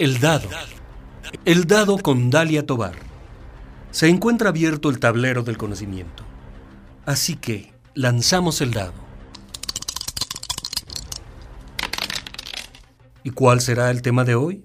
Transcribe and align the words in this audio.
El 0.00 0.18
dado. 0.18 0.48
El 1.44 1.66
dado 1.66 1.98
con 1.98 2.30
Dalia 2.30 2.64
Tobar. 2.64 2.94
Se 3.90 4.08
encuentra 4.08 4.48
abierto 4.48 4.88
el 4.88 4.98
tablero 4.98 5.42
del 5.42 5.58
conocimiento. 5.58 6.24
Así 7.04 7.36
que 7.36 7.74
lanzamos 7.92 8.62
el 8.62 8.70
dado. 8.70 8.94
¿Y 13.24 13.28
cuál 13.32 13.60
será 13.60 13.90
el 13.90 14.00
tema 14.00 14.24
de 14.24 14.36
hoy? 14.36 14.64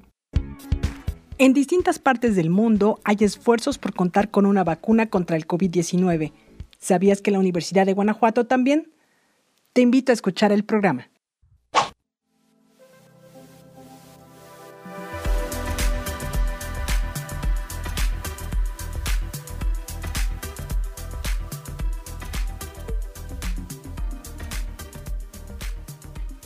En 1.38 1.52
distintas 1.52 2.00
partes 2.00 2.38
del 2.38 2.50
mundo 2.50 3.02
hay 3.04 3.18
esfuerzos 3.20 3.78
por 3.78 3.94
contar 3.94 4.32
con 4.32 4.46
una 4.46 4.64
vacuna 4.64 5.10
contra 5.10 5.36
el 5.36 5.46
COVID-19. 5.46 6.32
¿Sabías 6.80 7.22
que 7.22 7.32
la 7.32 7.40
Universidad 7.40 7.86
de 7.86 7.92
Guanajuato 7.92 8.46
también? 8.48 8.90
Te 9.74 9.82
invito 9.82 10.14
a 10.14 10.16
escuchar 10.16 10.54
el 10.54 10.64
programa. 10.64 11.10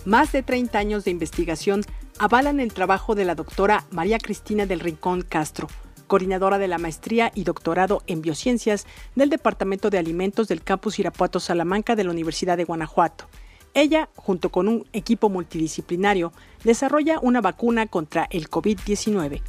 Más 0.09 0.31
de 0.31 0.41
30 0.41 0.75
años 0.79 1.05
de 1.05 1.11
investigación 1.11 1.83
avalan 2.17 2.59
el 2.59 2.73
trabajo 2.73 3.13
de 3.13 3.25
la 3.25 3.35
doctora 3.35 3.85
María 3.91 4.17
Cristina 4.17 4.65
del 4.65 4.79
Rincón 4.79 5.21
Castro, 5.21 5.67
coordinadora 6.07 6.57
de 6.57 6.67
la 6.67 6.79
maestría 6.79 7.31
y 7.35 7.43
doctorado 7.43 8.01
en 8.07 8.23
biociencias 8.23 8.87
del 9.13 9.29
Departamento 9.29 9.91
de 9.91 9.99
Alimentos 9.99 10.47
del 10.47 10.63
Campus 10.63 10.97
Irapuato 10.97 11.39
Salamanca 11.39 11.95
de 11.95 12.05
la 12.05 12.09
Universidad 12.09 12.57
de 12.57 12.63
Guanajuato. 12.63 13.25
Ella, 13.75 14.09
junto 14.15 14.49
con 14.49 14.67
un 14.67 14.87
equipo 14.93 15.29
multidisciplinario, 15.29 16.33
desarrolla 16.63 17.19
una 17.19 17.39
vacuna 17.39 17.85
contra 17.85 18.27
el 18.31 18.49
COVID-19. 18.49 19.43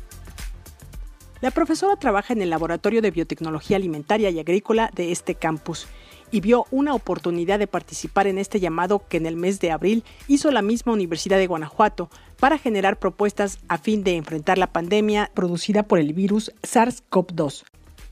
La 1.40 1.52
profesora 1.52 1.96
trabaja 1.96 2.34
en 2.34 2.42
el 2.42 2.50
Laboratorio 2.50 3.00
de 3.00 3.10
Biotecnología 3.10 3.78
Alimentaria 3.78 4.28
y 4.28 4.38
Agrícola 4.38 4.90
de 4.94 5.10
este 5.10 5.36
campus 5.36 5.88
y 6.30 6.40
vio 6.40 6.66
una 6.70 6.94
oportunidad 6.94 7.58
de 7.58 7.66
participar 7.66 8.26
en 8.26 8.38
este 8.38 8.60
llamado 8.60 9.02
que 9.08 9.16
en 9.16 9.26
el 9.26 9.36
mes 9.36 9.60
de 9.60 9.70
abril 9.70 10.04
hizo 10.28 10.50
la 10.50 10.62
misma 10.62 10.92
Universidad 10.92 11.38
de 11.38 11.46
Guanajuato 11.46 12.10
para 12.38 12.58
generar 12.58 12.98
propuestas 12.98 13.58
a 13.68 13.78
fin 13.78 14.04
de 14.04 14.16
enfrentar 14.16 14.58
la 14.58 14.72
pandemia 14.72 15.30
producida 15.34 15.82
por 15.82 15.98
el 15.98 16.12
virus 16.12 16.52
SARS-CoV-2. 16.62 17.64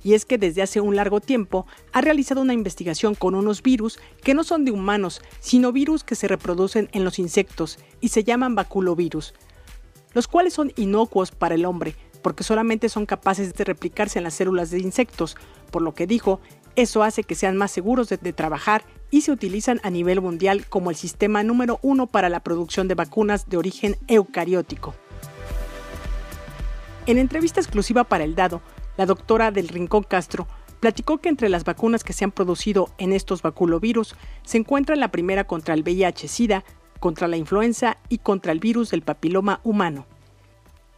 Y 0.05 0.15
es 0.15 0.25
que 0.25 0.39
desde 0.39 0.63
hace 0.63 0.81
un 0.81 0.97
largo 0.97 1.21
tiempo 1.21 1.67
ha 1.93 2.01
realizado 2.01 2.41
una 2.41 2.55
investigación 2.55 3.15
con 3.15 3.35
unos 3.35 3.63
virus 3.63 3.99
que 4.23 4.35
no 4.35 4.45
son 4.45 4.65
de 4.65 4.71
humanos, 4.71 5.23
sino 5.41 5.73
virus 5.73 6.05
que 6.05 6.15
se 6.15 6.29
reproducen 6.29 6.89
en 6.93 7.05
los 7.05 7.19
insectos 7.19 7.79
y 8.01 8.09
se 8.09 8.23
llaman 8.23 8.55
baculovirus, 8.55 9.35
los 10.15 10.29
cuales 10.29 10.55
son 10.55 10.73
inocuos 10.77 11.33
para 11.33 11.57
el 11.57 11.65
hombre, 11.65 11.97
porque 12.23 12.45
solamente 12.45 12.89
son 12.89 13.07
capaces 13.07 13.55
de 13.55 13.65
replicarse 13.65 14.19
en 14.19 14.25
las 14.25 14.35
células 14.35 14.71
de 14.71 14.79
insectos, 14.79 15.37
por 15.71 15.83
lo 15.83 15.95
que 15.95 16.07
dijo 16.07 16.41
eso 16.77 17.03
hace 17.03 17.23
que 17.23 17.35
sean 17.35 17.57
más 17.57 17.71
seguros 17.71 18.09
de, 18.09 18.33
trabajar 18.33 18.85
y 19.11 19.23
se 19.23 19.33
utilizan 19.33 19.81
a 19.83 19.91
nivel 19.91 20.21
mundial 20.21 20.67
como 20.67 20.91
el 20.91 20.97
sistema 20.97 21.43
número 21.43 21.79
uno 21.83 22.07
para 22.07 22.29
la 22.29 22.41
producción 22.41 22.89
de 22.89 22.95
vacunas 22.95 23.49
de 23.49 23.57
origen 23.57 23.97
eucariótico. 24.07 24.95
En 27.07 27.19
entrevista 27.19 27.61
exclusiva 27.61 28.05
para 28.05 28.25
El 28.25 28.35
Dado, 28.35 28.61
la 28.97 29.07
doctora 29.07 29.51
del 29.51 29.69
Rincón 29.69 30.03
Castro 30.03 30.47
platicó 30.81 31.19
que 31.19 31.29
entre 31.29 31.49
las 31.49 31.65
vacunas 31.65 32.05
que 32.05 32.13
se 32.13 32.25
han 32.25 32.33
producido 32.33 32.91
en 32.99 33.13
estos 33.13 33.43
baculovirus 33.43 34.15
se 34.43 34.59
encuentra 34.59 34.97
la 34.97 35.11
primera 35.11 35.45
contra 35.45 35.75
el 35.75 35.83
VIH-Sida, 35.83 36.65
contra 37.01 37.29
la 37.29 37.37
influenza 37.37 37.99
y 38.09 38.19
contra 38.19 38.53
el 38.53 38.61
virus 38.61 38.91
del 38.91 39.03
papiloma 39.03 39.61
humano. 39.65 40.07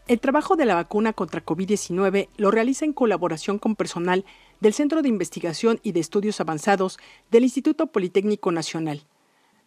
El 0.08 0.18
trabajo 0.18 0.56
de 0.56 0.64
la 0.64 0.74
vacuna 0.74 1.12
contra 1.12 1.44
COVID-19 1.44 2.28
lo 2.36 2.50
realiza 2.50 2.84
en 2.84 2.92
colaboración 2.92 3.60
con 3.60 3.76
personal 3.76 4.24
del 4.60 4.74
Centro 4.74 5.02
de 5.02 5.08
Investigación 5.08 5.80
y 5.82 5.92
de 5.92 6.00
Estudios 6.00 6.40
Avanzados 6.40 6.98
del 7.30 7.44
Instituto 7.44 7.86
Politécnico 7.88 8.52
Nacional, 8.52 9.02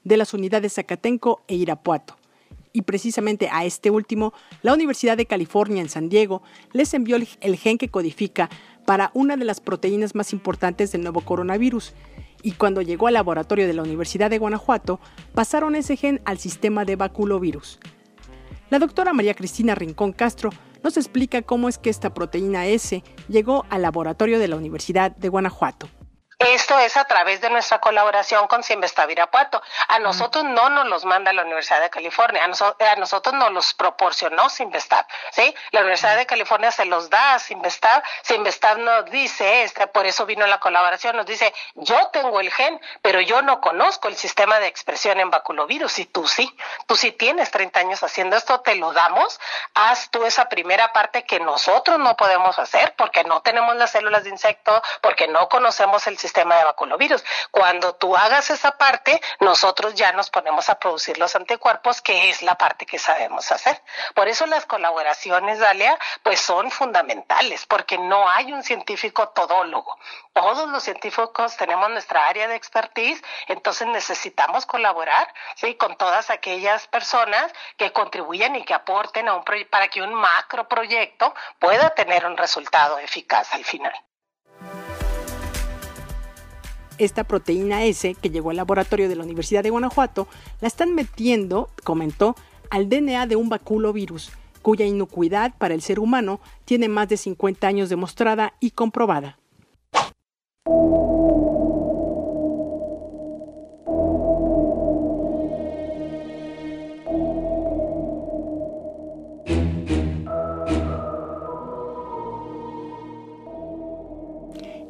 de 0.04 0.18
las 0.18 0.34
unidades 0.34 0.74
Zacatenco 0.74 1.44
e 1.48 1.56
Irapuato. 1.56 2.18
Y 2.72 2.84
precisamente 2.84 3.50
a 3.52 3.66
este 3.66 3.92
último, 3.92 4.34
la 4.64 4.74
Universidad 4.74 5.16
de 5.16 5.28
California 5.28 5.82
en 5.82 5.90
San 5.90 6.10
Diego 6.10 6.42
les 6.72 6.94
envió 6.94 7.18
el 7.18 7.58
gen 7.58 7.78
que 7.78 7.90
codifica 7.90 8.50
para 8.86 9.12
una 9.14 9.38
de 9.38 9.46
las 9.46 9.60
proteínas 9.60 10.16
más 10.16 10.34
importantes 10.34 10.92
del 10.92 11.04
nuevo 11.04 11.22
coronavirus. 11.22 11.94
Y 12.42 12.54
cuando 12.54 12.82
llegó 12.82 13.08
al 13.08 13.14
laboratorio 13.14 13.68
de 13.68 13.74
la 13.74 13.84
Universidad 13.84 14.30
de 14.30 14.40
Guanajuato, 14.40 15.00
pasaron 15.34 15.76
ese 15.76 15.98
gen 15.98 16.22
al 16.26 16.40
sistema 16.40 16.84
de 16.84 16.96
baculovirus. 16.96 17.80
La 18.70 18.80
doctora 18.80 19.14
María 19.14 19.36
Cristina 19.36 19.76
Rincón 19.76 20.14
Castro 20.14 20.50
nos 20.84 20.98
explica 20.98 21.42
cómo 21.42 21.70
es 21.70 21.78
que 21.78 21.90
esta 21.90 22.14
proteína 22.14 22.68
S 22.68 23.04
llegó 23.30 23.66
al 23.70 23.82
laboratorio 23.82 24.38
de 24.38 24.48
la 24.48 24.58
Universidad 24.58 25.16
de 25.16 25.30
Guanajuato. 25.30 25.88
Esto 26.46 26.78
es 26.78 26.98
a 26.98 27.06
través 27.06 27.40
de 27.40 27.50
nuestra 27.50 27.80
colaboración 27.80 28.48
con 28.48 28.64
Simvestab 28.64 29.10
Irapuato. 29.10 29.62
A 29.88 30.00
nosotros 30.00 30.44
no 30.44 30.70
nos 30.70 30.88
los 30.88 31.06
manda 31.06 31.32
la 31.32 31.44
Universidad 31.44 31.80
de 31.80 31.90
California, 31.90 32.44
a, 32.44 32.96
nosotros 32.98 33.34
nos 33.34 33.52
los 33.52 33.74
proporcionó 33.74 34.50
Simvestab, 34.50 35.06
¿sí? 35.32 35.56
La 35.72 35.80
Universidad 35.80 36.18
de 36.18 36.26
California 36.26 36.70
se 36.72 36.84
los 36.84 37.10
da 37.10 37.36
a 37.36 37.40
Simvestab, 37.40 38.04
Simvestab 38.24 38.78
nos 38.80 39.10
dice, 39.10 39.64
este, 39.64 39.88
por 39.88 40.06
eso 40.06 40.26
vino 40.26 40.46
la 40.46 40.60
colaboración, 40.60 41.16
nos 41.16 41.26
dice, 41.26 41.54
yo 41.76 42.10
tengo 42.12 42.42
el 42.42 42.52
gen, 42.52 42.80
pero 43.02 43.22
yo 43.22 43.42
no 43.42 43.62
conozco 43.62 44.10
el 44.10 44.18
sistema 44.18 44.60
de 44.60 44.68
expresión 44.68 45.22
en 45.22 45.30
baculovirus, 45.30 45.98
y 46.00 46.06
tú 46.06 46.28
sí, 46.28 46.54
tú 46.88 46.98
sí 46.98 47.14
tienes 47.14 47.52
30 47.52 47.80
años 47.80 48.04
haciendo 48.04 48.36
esto, 48.36 48.60
te 48.60 48.76
lo 48.76 48.92
damos, 48.92 49.40
haz 49.76 50.10
tú 50.10 50.26
esa 50.26 50.50
primera 50.50 50.92
parte 50.92 51.24
que 51.24 51.40
nosotros 51.40 52.00
no 52.00 52.18
podemos 52.18 52.60
hacer 52.60 52.96
porque 52.98 53.24
no 53.24 53.42
tenemos 53.42 53.76
las 53.78 53.92
células 53.92 54.26
de 54.26 54.32
insecto, 54.32 54.82
porque 55.02 55.30
no 55.30 55.48
conocemos 55.48 56.06
el 56.08 56.18
sistema 56.18 56.33
sistema 56.34 56.56
de 56.56 56.64
vaculovirus. 56.64 57.24
Cuando 57.52 57.94
tú 57.94 58.18
hagas 58.18 58.50
esa 58.50 58.72
parte, 58.72 59.22
nosotros 59.40 59.94
ya 59.94 60.12
nos 60.14 60.32
ponemos 60.32 60.68
a 60.68 60.80
producir 60.80 61.20
los 61.20 61.36
anticuerpos, 61.36 62.02
que 62.02 62.32
es 62.32 62.42
la 62.42 62.56
parte 62.56 62.88
que 62.88 62.98
sabemos 62.98 63.52
hacer. 63.52 63.80
Por 64.16 64.28
eso 64.28 64.48
las 64.48 64.66
colaboraciones, 64.66 65.60
Dalia, 65.60 65.96
pues 66.24 66.42
son 66.42 66.72
fundamentales, 66.72 67.68
porque 67.68 68.00
no 68.00 68.28
hay 68.28 68.52
un 68.52 68.64
científico 68.64 69.30
todólogo. 69.30 69.96
Todos 70.34 70.68
los 70.70 70.82
científicos 70.82 71.56
tenemos 71.56 71.88
nuestra 71.92 72.26
área 72.26 72.48
de 72.48 72.56
expertise, 72.56 73.22
entonces 73.48 73.88
necesitamos 73.88 74.66
colaborar, 74.66 75.32
¿sí? 75.56 75.76
Con 75.76 75.96
todas 75.98 76.32
aquellas 76.32 76.88
personas 76.88 77.54
que 77.78 77.94
contribuyen 77.94 78.56
y 78.56 78.66
que 78.66 78.74
aporten 78.74 79.28
a 79.28 79.36
un 79.36 79.44
para 79.70 79.88
que 79.90 80.02
un 80.02 80.16
macro 80.16 80.68
proyecto 80.68 81.36
pueda 81.60 81.92
tener 81.92 82.26
un 82.26 82.38
resultado 82.38 82.98
eficaz 82.98 83.54
al 83.54 83.64
final. 83.64 83.94
Esta 86.98 87.24
proteína 87.24 87.84
S 87.84 88.16
que 88.16 88.30
llegó 88.30 88.52
al 88.52 88.58
laboratorio 88.58 89.10
de 89.10 89.16
la 89.16 89.24
Universidad 89.24 89.64
de 89.64 89.70
Guanajuato 89.72 90.28
la 90.62 90.68
están 90.68 90.94
metiendo, 90.94 91.70
comentó, 91.84 92.36
al 92.70 92.90
DNA 92.90 93.28
de 93.28 93.36
un 93.36 93.50
baculovirus, 93.50 94.32
cuya 94.62 94.86
inocuidad 94.86 95.54
para 95.58 95.74
el 95.74 95.82
ser 95.82 96.00
humano 96.00 96.40
tiene 96.66 96.90
más 96.90 97.10
de 97.10 97.18
50 97.18 97.68
años 97.68 97.90
demostrada 97.90 98.54
y 98.60 98.72
comprobada. 98.72 99.38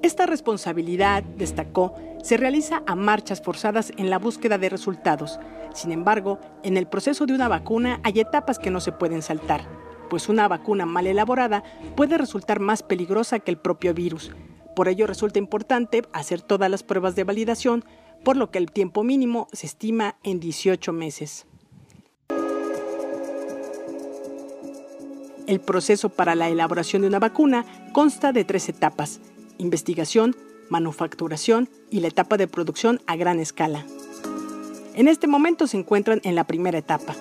Esta 0.03 0.25
responsabilidad, 0.25 1.23
destacó, 1.23 1.95
se 2.21 2.35
realiza 2.35 2.83
a 2.85 2.93
marchas 2.93 3.41
forzadas 3.41 3.93
en 3.95 4.09
la 4.09 4.19
búsqueda 4.19 4.57
de 4.57 4.67
resultados. 4.67 5.39
Sin 5.73 5.93
embargo, 5.93 6.41
en 6.61 6.75
el 6.75 6.87
proceso 6.87 7.25
de 7.25 7.33
una 7.33 7.47
vacuna 7.47 8.01
hay 8.03 8.19
etapas 8.19 8.59
que 8.59 8.69
no 8.69 8.81
se 8.81 8.91
pueden 8.91 9.21
saltar, 9.21 9.65
pues 10.09 10.27
una 10.27 10.49
vacuna 10.49 10.85
mal 10.85 11.07
elaborada 11.07 11.63
puede 11.95 12.17
resultar 12.17 12.59
más 12.59 12.83
peligrosa 12.83 13.39
que 13.39 13.51
el 13.51 13.57
propio 13.57 13.93
virus. 13.93 14.31
Por 14.75 14.89
ello 14.89 15.07
resulta 15.07 15.39
importante 15.39 16.01
hacer 16.11 16.41
todas 16.41 16.69
las 16.69 16.83
pruebas 16.83 17.15
de 17.15 17.23
validación, 17.23 17.85
por 18.25 18.35
lo 18.35 18.51
que 18.51 18.57
el 18.57 18.71
tiempo 18.71 19.05
mínimo 19.05 19.47
se 19.53 19.67
estima 19.67 20.17
en 20.23 20.41
18 20.41 20.91
meses. 20.91 21.47
El 25.47 25.61
proceso 25.61 26.09
para 26.09 26.35
la 26.35 26.49
elaboración 26.49 27.03
de 27.03 27.07
una 27.07 27.19
vacuna 27.19 27.65
consta 27.93 28.33
de 28.33 28.43
tres 28.43 28.67
etapas 28.67 29.21
investigación, 29.57 30.35
manufacturación 30.69 31.69
y 31.89 31.99
la 31.99 32.07
etapa 32.07 32.37
de 32.37 32.47
producción 32.47 33.01
a 33.07 33.15
gran 33.15 33.39
escala. 33.39 33.85
En 34.95 35.07
este 35.07 35.27
momento 35.27 35.67
se 35.67 35.77
encuentran 35.77 36.21
en 36.23 36.35
la 36.35 36.45
primera 36.45 36.77
etapa. 36.77 37.15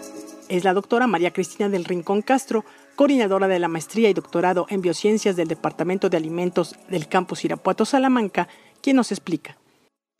Es 0.48 0.64
la 0.64 0.74
doctora 0.74 1.06
María 1.06 1.32
Cristina 1.32 1.68
del 1.68 1.84
Rincón 1.84 2.20
Castro, 2.20 2.64
coordinadora 2.96 3.48
de 3.48 3.58
la 3.58 3.68
maestría 3.68 4.10
y 4.10 4.14
doctorado 4.14 4.66
en 4.68 4.82
biociencias 4.82 5.36
del 5.36 5.48
Departamento 5.48 6.10
de 6.10 6.18
Alimentos 6.18 6.76
del 6.88 7.08
campus 7.08 7.44
Irapuato 7.44 7.84
Salamanca, 7.84 8.48
quien 8.82 8.96
nos 8.96 9.12
explica. 9.12 9.56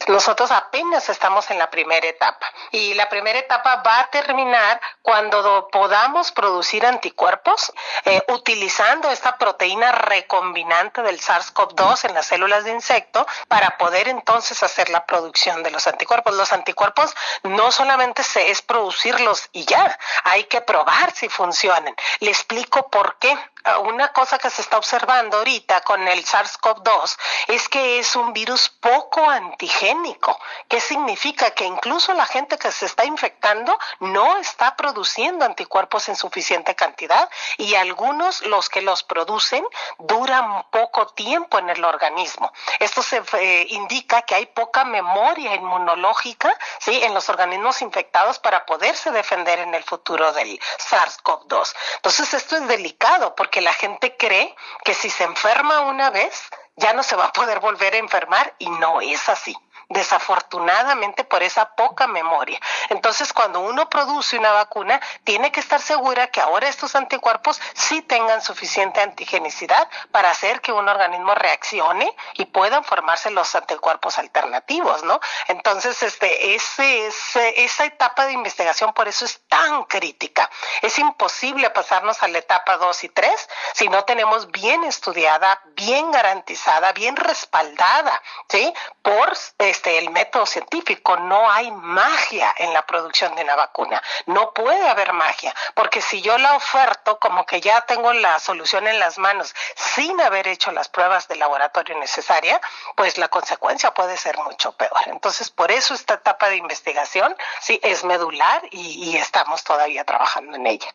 Nosotros 0.09 0.51
apenas 0.51 1.09
estamos 1.09 1.51
en 1.51 1.59
la 1.59 1.71
primera 1.71 2.07
etapa 2.07 2.47
y 2.71 2.95
la 2.95 3.09
primera 3.09 3.39
etapa 3.39 3.83
va 3.87 4.01
a 4.01 4.11
terminar 4.11 4.81
cuando 5.01 5.69
podamos 5.71 6.33
producir 6.33 6.85
anticuerpos 6.85 7.73
eh, 8.05 8.23
utilizando 8.29 9.11
esta 9.11 9.39
proteína 9.39 9.93
recombinante 9.93 11.03
del 11.03 11.21
SARS-CoV-2 11.21 12.09
en 12.09 12.15
las 12.15 12.27
células 12.27 12.65
de 12.65 12.73
insecto 12.73 13.27
para 13.49 13.77
poder 13.79 14.09
entonces 14.09 14.63
hacer 14.63 14.91
la 14.91 15.07
producción 15.07 15.63
de 15.63 15.71
los 15.71 15.87
anticuerpos. 15.87 16.35
Los 16.35 16.53
anticuerpos 16.53 17.15
no 17.43 17.71
solamente 17.71 18.23
se 18.23 18.51
es 18.51 18.63
producirlos 18.63 19.49
y 19.53 19.65
ya, 19.65 19.99
hay 20.25 20.45
que 20.45 20.61
probar 20.61 21.13
si 21.15 21.29
funcionan. 21.29 21.95
Le 22.21 22.31
explico 22.31 22.89
por 22.89 23.17
qué. 23.19 23.37
Ah, 23.65 23.79
una 23.79 24.13
cosa 24.13 24.39
que 24.39 24.51
se 24.51 24.61
está 24.61 24.77
observando 24.77 25.37
ahorita 25.37 25.83
con 25.83 26.09
el 26.09 26.25
SARS-CoV-2 26.25 27.17
es 27.47 27.69
que 27.69 28.01
es 28.01 28.17
un 28.17 28.33
virus 28.33 28.69
poco 28.69 29.29
antigénico. 29.31 30.37
¿Qué 30.67 30.81
significa? 30.81 31.53
Que 31.53 31.65
incluso 31.65 32.13
la 32.15 32.27
gente 32.27 32.59
que 32.59 32.73
se 32.73 32.87
está 32.87 33.05
infectando 33.05 33.79
no 34.01 34.37
está 34.39 34.75
produciendo 34.75 35.45
anticuerpos 35.45 36.09
en 36.09 36.17
suficiente 36.17 36.75
cantidad 36.75 37.31
y 37.57 37.77
algunos, 37.77 38.43
los 38.47 38.69
que 38.69 38.83
los 38.83 39.05
producen, 39.05 39.65
duran 39.99 40.65
poco 40.71 41.07
tiempo 41.09 41.61
en 41.61 41.71
el 41.71 41.85
organismo. 41.85 42.53
Esto 42.81 43.01
se 43.03 43.23
eh, 43.39 43.67
indica 43.71 44.23
que 44.23 44.35
hay 44.35 44.47
poca 44.47 44.85
memoria 44.85 45.55
inmunológica 45.55 46.53
¿sí? 46.81 47.01
en 47.05 47.15
los 47.15 47.29
organismos 47.29 47.81
infectados 47.81 48.41
para 48.41 48.67
poderse 48.67 49.13
defender 49.13 49.61
en 49.61 49.75
el 49.75 49.85
futuro 49.85 50.33
del 50.33 50.59
SARS-CoV-2. 50.79 51.75
Entonces 51.97 52.35
esto 52.35 52.57
es 52.57 52.67
delicado 52.67 53.37
porque 53.37 53.52
que 53.53 53.61
la 53.61 53.73
gente 53.73 54.17
cree 54.17 54.53
que 54.85 54.95
si 54.95 55.09
se 55.09 55.23
enferma 55.23 55.83
una 55.83 56.11
vez, 56.11 56.49
ya 56.75 56.93
no 56.93 57.05
se 57.05 57.15
va 57.15 57.27
a 57.27 57.33
poder 57.33 57.61
volver 57.61 57.95
a 57.95 57.99
enfermar 57.99 58.57
y 58.59 58.69
no 58.69 59.01
es 59.01 59.29
así 59.29 59.57
desafortunadamente 59.89 61.25
por 61.25 61.43
esa 61.43 61.75
poca 61.75 62.07
memoria. 62.07 62.61
Entonces, 62.89 63.33
cuando 63.33 63.61
uno 63.61 63.89
produce 63.89 64.39
una 64.39 64.53
vacuna, 64.53 65.01
tiene 65.25 65.53
que 65.53 65.61
estar 65.61 65.81
segura 65.81 66.29
que 66.29 66.41
ahora 66.41 66.69
estos 66.69 66.95
anticuerpos 66.95 67.61
sí 67.75 68.03
tengan 68.03 68.43
suficiente 68.43 69.01
antigenicidad 69.01 69.89
para 70.11 70.31
hacer 70.31 70.61
que 70.61 70.73
un 70.73 70.89
organismo 70.89 71.35
reaccione 71.35 72.15
y 72.35 72.47
puedan 72.47 72.85
formarse 72.85 73.31
los 73.31 73.55
anticuerpos 73.55 74.19
alternativos, 74.19 75.03
¿no? 75.05 75.21
Entonces, 75.49 76.03
este, 76.03 76.55
esa 76.55 77.85
etapa 77.85 78.27
de 78.27 78.33
investigación 78.33 78.93
por 78.93 79.09
eso 79.09 79.25
es 79.25 79.41
tan 79.49 79.85
crítica. 79.85 80.51
Es 80.81 80.99
imposible 80.99 81.71
pasarnos 81.71 82.23
a 82.23 82.29
la 82.29 82.39
etapa 82.39 82.77
2 82.77 83.05
y 83.05 83.09
3 83.09 83.49
si 83.75 83.89
no 83.89 84.05
tenemos 84.05 84.51
bien 84.51 84.85
estudiada, 84.85 85.61
bien 85.75 86.11
garantizada, 86.11 86.93
bien 86.93 87.17
respaldada, 87.17 88.23
¿sí? 88.49 88.73
Por 89.03 89.33
este, 89.33 89.71
este, 89.73 89.99
el 89.99 90.11
método 90.11 90.45
científico. 90.47 91.17
No 91.17 91.51
hay 91.51 91.71
magia 91.71 92.55
en 92.59 92.73
la 92.73 92.87
producción 92.87 93.35
de 93.35 93.43
una 93.43 93.57
vacuna. 93.57 94.03
No 94.27 94.53
puede 94.53 94.87
haber 94.89 95.13
magia, 95.13 95.55
porque 95.75 96.03
si 96.03 96.21
yo 96.21 96.37
la 96.39 96.55
oferto 96.55 97.19
como 97.19 97.47
que 97.47 97.61
ya 97.61 97.81
tengo 97.83 98.13
la 98.13 98.39
solución 98.39 98.87
en 98.87 99.01
las 99.01 99.19
manos 99.19 99.55
sin 99.75 100.21
haber 100.21 100.47
hecho 100.47 100.73
las 100.73 100.89
pruebas 100.89 101.27
de 101.29 101.37
laboratorio 101.37 101.99
necesarias, 101.99 102.61
pues 102.97 103.17
la 103.17 103.29
consecuencia 103.29 103.95
puede 103.95 104.17
ser 104.17 104.37
mucho 104.39 104.73
peor. 104.73 105.03
Entonces, 105.07 105.51
por 105.51 105.73
eso 105.73 105.95
esta 105.95 106.15
etapa 106.15 106.51
de 106.51 106.57
investigación 106.57 107.35
sí 107.61 107.81
es 107.83 108.05
medular 108.05 108.63
y 108.71 109.17
estamos 109.17 109.65
todavía 109.65 110.05
trabajando 110.05 110.57
en 110.57 110.67
ella. 110.67 110.95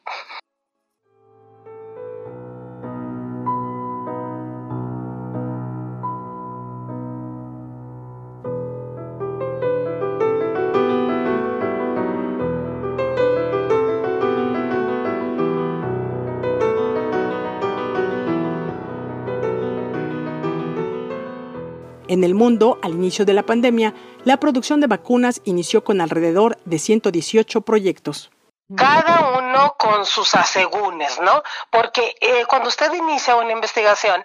En 22.07 22.24
el 22.24 22.36
mundo, 22.36 22.80
al 22.81 22.94
inicio 22.94 23.25
de 23.25 23.33
la 23.33 23.44
pandemia, 23.44 23.94
la 24.24 24.38
producción 24.38 24.80
de 24.80 24.88
vacunas 24.88 25.42
inició 25.44 25.83
con 25.83 26.00
alrededor 26.00 26.57
de 26.63 26.80
118 26.80 27.62
proyectos. 27.62 28.31
Cada 28.75 29.38
uno 29.38 29.75
con 29.77 30.06
sus 30.06 30.36
asegúnes, 30.36 31.19
¿no? 31.21 31.42
Porque 31.69 32.15
eh, 32.19 32.45
cuando 32.48 32.69
usted 32.69 32.94
inicia 32.94 33.36
una 33.36 33.51
investigación, 33.51 34.24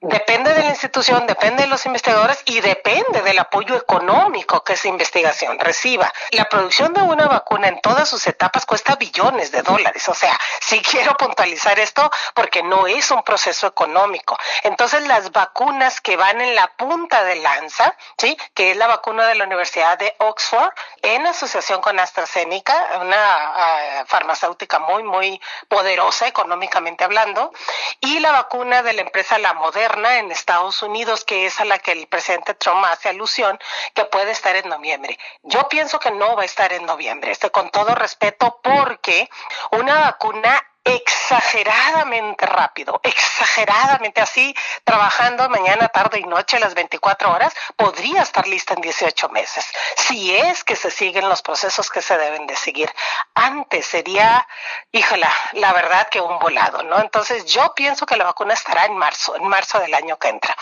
Depende 0.00 0.54
de 0.54 0.62
la 0.62 0.68
institución, 0.68 1.26
depende 1.26 1.64
de 1.64 1.68
los 1.68 1.84
investigadores 1.84 2.40
y 2.44 2.60
depende 2.60 3.20
del 3.22 3.36
apoyo 3.40 3.74
económico 3.74 4.62
que 4.62 4.74
esa 4.74 4.86
investigación 4.86 5.58
reciba. 5.58 6.12
La 6.30 6.44
producción 6.44 6.92
de 6.92 7.02
una 7.02 7.26
vacuna 7.26 7.66
en 7.66 7.80
todas 7.80 8.08
sus 8.08 8.24
etapas 8.28 8.64
cuesta 8.64 8.94
billones 8.94 9.50
de 9.50 9.62
dólares. 9.62 10.08
O 10.08 10.14
sea, 10.14 10.38
sí 10.60 10.80
quiero 10.82 11.16
puntualizar 11.16 11.80
esto 11.80 12.08
porque 12.32 12.62
no 12.62 12.86
es 12.86 13.10
un 13.10 13.24
proceso 13.24 13.66
económico. 13.66 14.38
Entonces, 14.62 15.02
las 15.08 15.32
vacunas 15.32 16.00
que 16.00 16.16
van 16.16 16.40
en 16.40 16.54
la 16.54 16.68
punta 16.76 17.24
de 17.24 17.34
lanza, 17.34 17.96
¿sí? 18.18 18.38
Que 18.54 18.70
es 18.70 18.76
la 18.76 18.86
vacuna 18.86 19.26
de 19.26 19.34
la 19.34 19.46
Universidad 19.46 19.98
de 19.98 20.14
Oxford 20.18 20.70
en 21.02 21.26
asociación 21.26 21.80
con 21.80 21.98
AstraZeneca, 21.98 23.00
una 23.00 23.16
ah, 23.16 24.04
farmacéutica 24.06 24.78
muy, 24.78 25.02
muy 25.02 25.40
poderosa 25.66 26.28
económicamente 26.28 27.02
hablando, 27.02 27.52
y 27.98 28.20
la 28.20 28.30
vacuna 28.30 28.84
de 28.84 28.92
la 28.92 29.00
empresa 29.00 29.38
La 29.38 29.54
Moderna 29.54 29.87
en 29.94 30.30
Estados 30.30 30.82
Unidos, 30.82 31.24
que 31.24 31.46
es 31.46 31.60
a 31.60 31.64
la 31.64 31.78
que 31.78 31.92
el 31.92 32.06
presidente 32.08 32.54
Trump 32.54 32.84
hace 32.84 33.08
alusión, 33.08 33.58
que 33.94 34.04
puede 34.04 34.32
estar 34.32 34.54
en 34.54 34.68
noviembre. 34.68 35.18
Yo 35.42 35.68
pienso 35.68 35.98
que 35.98 36.10
no 36.10 36.36
va 36.36 36.42
a 36.42 36.46
estar 36.46 36.72
en 36.72 36.84
noviembre, 36.84 37.30
este, 37.30 37.50
con 37.50 37.70
todo 37.70 37.94
respeto, 37.94 38.60
porque 38.62 39.28
una 39.72 40.00
vacuna 40.00 40.62
exageradamente 40.88 42.46
rápido, 42.46 43.00
exageradamente 43.02 44.20
así, 44.20 44.54
trabajando 44.84 45.48
mañana, 45.48 45.88
tarde 45.88 46.20
y 46.20 46.24
noche 46.24 46.58
las 46.58 46.74
24 46.74 47.30
horas, 47.30 47.54
podría 47.76 48.22
estar 48.22 48.46
lista 48.46 48.74
en 48.74 48.80
18 48.80 49.28
meses, 49.28 49.66
si 49.96 50.34
es 50.34 50.64
que 50.64 50.76
se 50.76 50.90
siguen 50.90 51.28
los 51.28 51.42
procesos 51.42 51.90
que 51.90 52.02
se 52.02 52.16
deben 52.16 52.46
de 52.46 52.56
seguir. 52.56 52.90
Antes 53.34 53.86
sería, 53.86 54.46
híjola, 54.92 55.30
la 55.52 55.72
verdad 55.72 56.08
que 56.08 56.20
un 56.20 56.38
volado, 56.38 56.82
¿no? 56.82 56.98
Entonces 57.00 57.44
yo 57.46 57.74
pienso 57.74 58.06
que 58.06 58.16
la 58.16 58.24
vacuna 58.24 58.54
estará 58.54 58.86
en 58.86 58.96
marzo, 58.96 59.36
en 59.36 59.46
marzo 59.46 59.78
del 59.80 59.94
año 59.94 60.18
que 60.18 60.28
entra. 60.28 60.56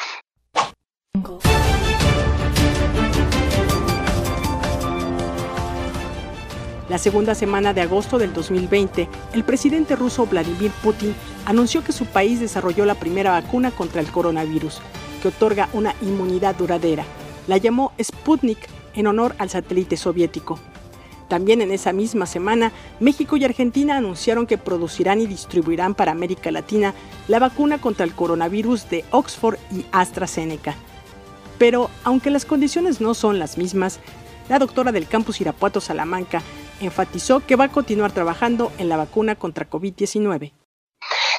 La 6.88 6.98
segunda 6.98 7.34
semana 7.34 7.74
de 7.74 7.80
agosto 7.80 8.16
del 8.16 8.32
2020, 8.32 9.08
el 9.32 9.42
presidente 9.42 9.96
ruso 9.96 10.24
Vladimir 10.26 10.70
Putin 10.84 11.16
anunció 11.44 11.82
que 11.82 11.90
su 11.90 12.06
país 12.06 12.38
desarrolló 12.38 12.84
la 12.84 12.94
primera 12.94 13.32
vacuna 13.32 13.72
contra 13.72 14.00
el 14.00 14.06
coronavirus, 14.06 14.80
que 15.20 15.28
otorga 15.28 15.68
una 15.72 15.96
inmunidad 16.00 16.54
duradera. 16.54 17.04
La 17.49 17.56
llamó 17.56 17.92
Sputnik 18.00 18.68
en 18.94 19.08
honor 19.08 19.34
al 19.38 19.50
satélite 19.50 19.96
soviético. 19.96 20.61
También 21.26 21.61
en 21.61 21.72
esa 21.72 21.92
misma 21.92 22.25
semana, 22.25 22.70
México 23.00 23.37
y 23.37 23.44
Argentina 23.44 23.96
anunciaron 23.96 24.46
que 24.46 24.56
producirán 24.56 25.20
y 25.20 25.26
distribuirán 25.26 25.96
para 25.96 26.12
América 26.12 26.52
Latina 26.52 26.94
la 27.26 27.40
vacuna 27.40 27.78
contra 27.78 28.04
el 28.04 28.14
coronavirus 28.14 28.88
de 28.88 29.04
Oxford 29.11 29.58
y 29.72 29.84
AstraZeneca. 29.90 30.76
Pero, 31.58 31.90
aunque 32.04 32.30
las 32.30 32.44
condiciones 32.44 33.00
no 33.00 33.14
son 33.14 33.40
las 33.40 33.58
mismas, 33.58 33.99
la 34.49 34.61
doctora 34.61 34.92
del 34.92 35.08
campus 35.08 35.40
Irapuato 35.40 35.80
Salamanca 35.80 36.42
enfatizó 36.80 37.45
que 37.47 37.56
va 37.56 37.64
a 37.64 37.73
continuar 37.73 38.12
trabajando 38.12 38.73
en 38.78 38.88
la 38.88 38.97
vacuna 38.97 39.35
contra 39.35 39.68
COVID-19 39.68 40.52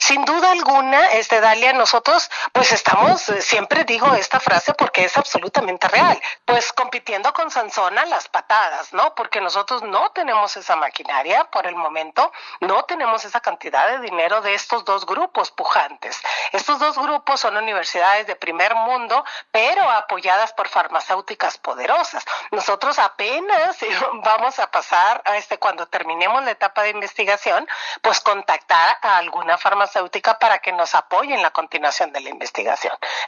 sin 0.08 0.24
duda 0.24 0.52
alguna, 0.52 1.06
este 1.08 1.42
Dalia, 1.42 1.74
nosotros 1.74 2.30
pues 2.58 2.72
estamos, 2.72 3.30
eh, 3.30 3.40
siempre 3.40 3.84
digo 3.84 4.12
esta 4.16 4.40
frase 4.40 4.74
porque 4.74 5.04
es 5.06 5.16
absolutamente 5.16 5.88
real, 5.90 6.20
pues 6.44 6.74
compitiendo 6.74 7.32
con 7.32 7.52
Sansón 7.52 8.00
a 8.00 8.06
las 8.06 8.28
patadas, 8.30 8.94
¿no? 8.94 9.14
Porque 9.14 9.40
nosotros 9.40 9.84
no 9.84 10.10
tenemos 10.10 10.58
esa 10.58 10.76
maquinaria 10.76 11.44
por 11.52 11.68
el 11.68 11.76
momento, 11.76 12.32
no 12.62 12.82
tenemos 12.86 13.24
esa 13.26 13.42
cantidad 13.42 13.88
de 13.90 14.00
dinero 14.00 14.42
de 14.42 14.56
estos 14.56 14.84
dos 14.86 15.06
grupos 15.06 15.52
pujantes. 15.52 16.20
Estos 16.52 16.80
dos 16.80 16.98
grupos 16.98 17.42
son 17.42 17.58
universidades 17.58 18.26
de 18.26 18.36
primer 18.36 18.74
mundo, 18.74 19.24
pero 19.52 19.88
apoyadas 19.92 20.52
por 20.54 20.68
farmacéuticas 20.68 21.60
poderosas. 21.60 22.26
Nosotros 22.50 22.98
apenas 22.98 23.78
vamos 24.24 24.58
a 24.58 24.72
pasar 24.72 25.22
a 25.26 25.38
este 25.38 25.60
cuando 25.60 25.86
terminemos 25.86 26.44
la 26.44 26.52
etapa 26.52 26.82
de 26.82 26.90
investigación, 26.90 27.68
pues 28.02 28.20
contactar 28.20 28.98
a 29.04 29.18
alguna 29.18 29.60
farmacéutica 29.60 30.40
para 30.40 30.58
que 30.58 30.72
nos 30.72 30.96
apoye 30.96 31.36
en 31.36 31.44
la 31.44 31.52
continuación 31.52 32.12
de 32.12 32.22
la 32.22 32.30
investigación. 32.30 32.47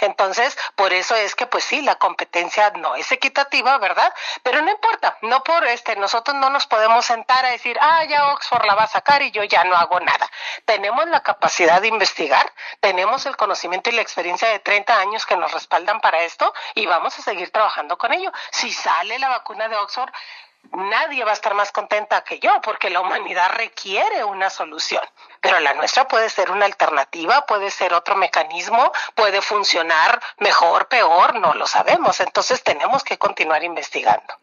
Entonces, 0.01 0.57
por 0.75 0.93
eso 0.93 1.15
es 1.15 1.35
que, 1.35 1.47
pues 1.47 1.63
sí, 1.63 1.81
la 1.81 1.95
competencia 1.95 2.71
no 2.71 2.95
es 2.95 3.11
equitativa, 3.11 3.77
¿verdad? 3.77 4.13
Pero 4.43 4.61
no 4.61 4.71
importa, 4.71 5.17
no 5.21 5.43
por 5.43 5.65
este, 5.65 5.95
nosotros 5.95 6.35
no 6.37 6.49
nos 6.49 6.67
podemos 6.67 7.05
sentar 7.05 7.45
a 7.45 7.51
decir, 7.51 7.77
ah, 7.81 8.03
ya 8.05 8.33
Oxford 8.33 8.65
la 8.65 8.75
va 8.75 8.83
a 8.83 8.87
sacar 8.87 9.21
y 9.21 9.31
yo 9.31 9.43
ya 9.43 9.63
no 9.63 9.75
hago 9.75 9.99
nada. 9.99 10.29
tenemos 10.65 11.07
la 11.07 11.21
capacidad 11.21 11.81
de 11.81 11.87
investigar, 11.87 12.51
tenemos 12.79 13.25
el 13.25 13.35
conocimiento 13.35 13.89
y 13.89 13.93
la 13.93 14.01
experiencia 14.01 14.47
de 14.49 14.59
30 14.59 14.99
años 14.99 15.25
que 15.25 15.35
nos 15.35 15.51
respaldan 15.51 15.99
para 16.01 16.21
esto 16.21 16.53
y 16.75 16.85
vamos 16.85 17.17
a 17.17 17.21
seguir 17.21 17.51
trabajando 17.51 17.97
con 17.97 18.13
ello. 18.13 18.31
Si 18.51 18.71
sale 18.71 19.19
la 19.19 19.29
vacuna 19.29 19.67
de 19.67 19.75
Oxford, 19.75 20.11
nadie 20.71 21.23
va 21.23 21.31
a 21.31 21.33
estar 21.33 21.53
más 21.53 21.71
contenta 21.71 22.23
que 22.23 22.39
yo 22.39 22.61
porque 22.61 22.89
la 22.89 23.01
humanidad 23.01 23.51
requiere 23.55 24.23
una 24.23 24.49
solución. 24.49 25.03
Pero 25.41 25.59
la 25.59 25.73
nuestra 25.73 26.07
puede 26.07 26.29
ser 26.29 26.51
una 26.51 26.65
alternativa, 26.65 27.45
puede 27.45 27.71
ser 27.71 27.93
otro 27.93 28.15
mecanismo, 28.15 28.91
puede 29.15 29.41
funcionar 29.41 30.21
mejor, 30.37 30.87
peor, 30.87 31.35
no 31.35 31.53
lo 31.53 31.67
sabemos. 31.67 32.19
Entonces 32.19 32.63
tenemos 32.63 33.03
que 33.03 33.17
continuar 33.17 33.63
investigando. 33.63 34.33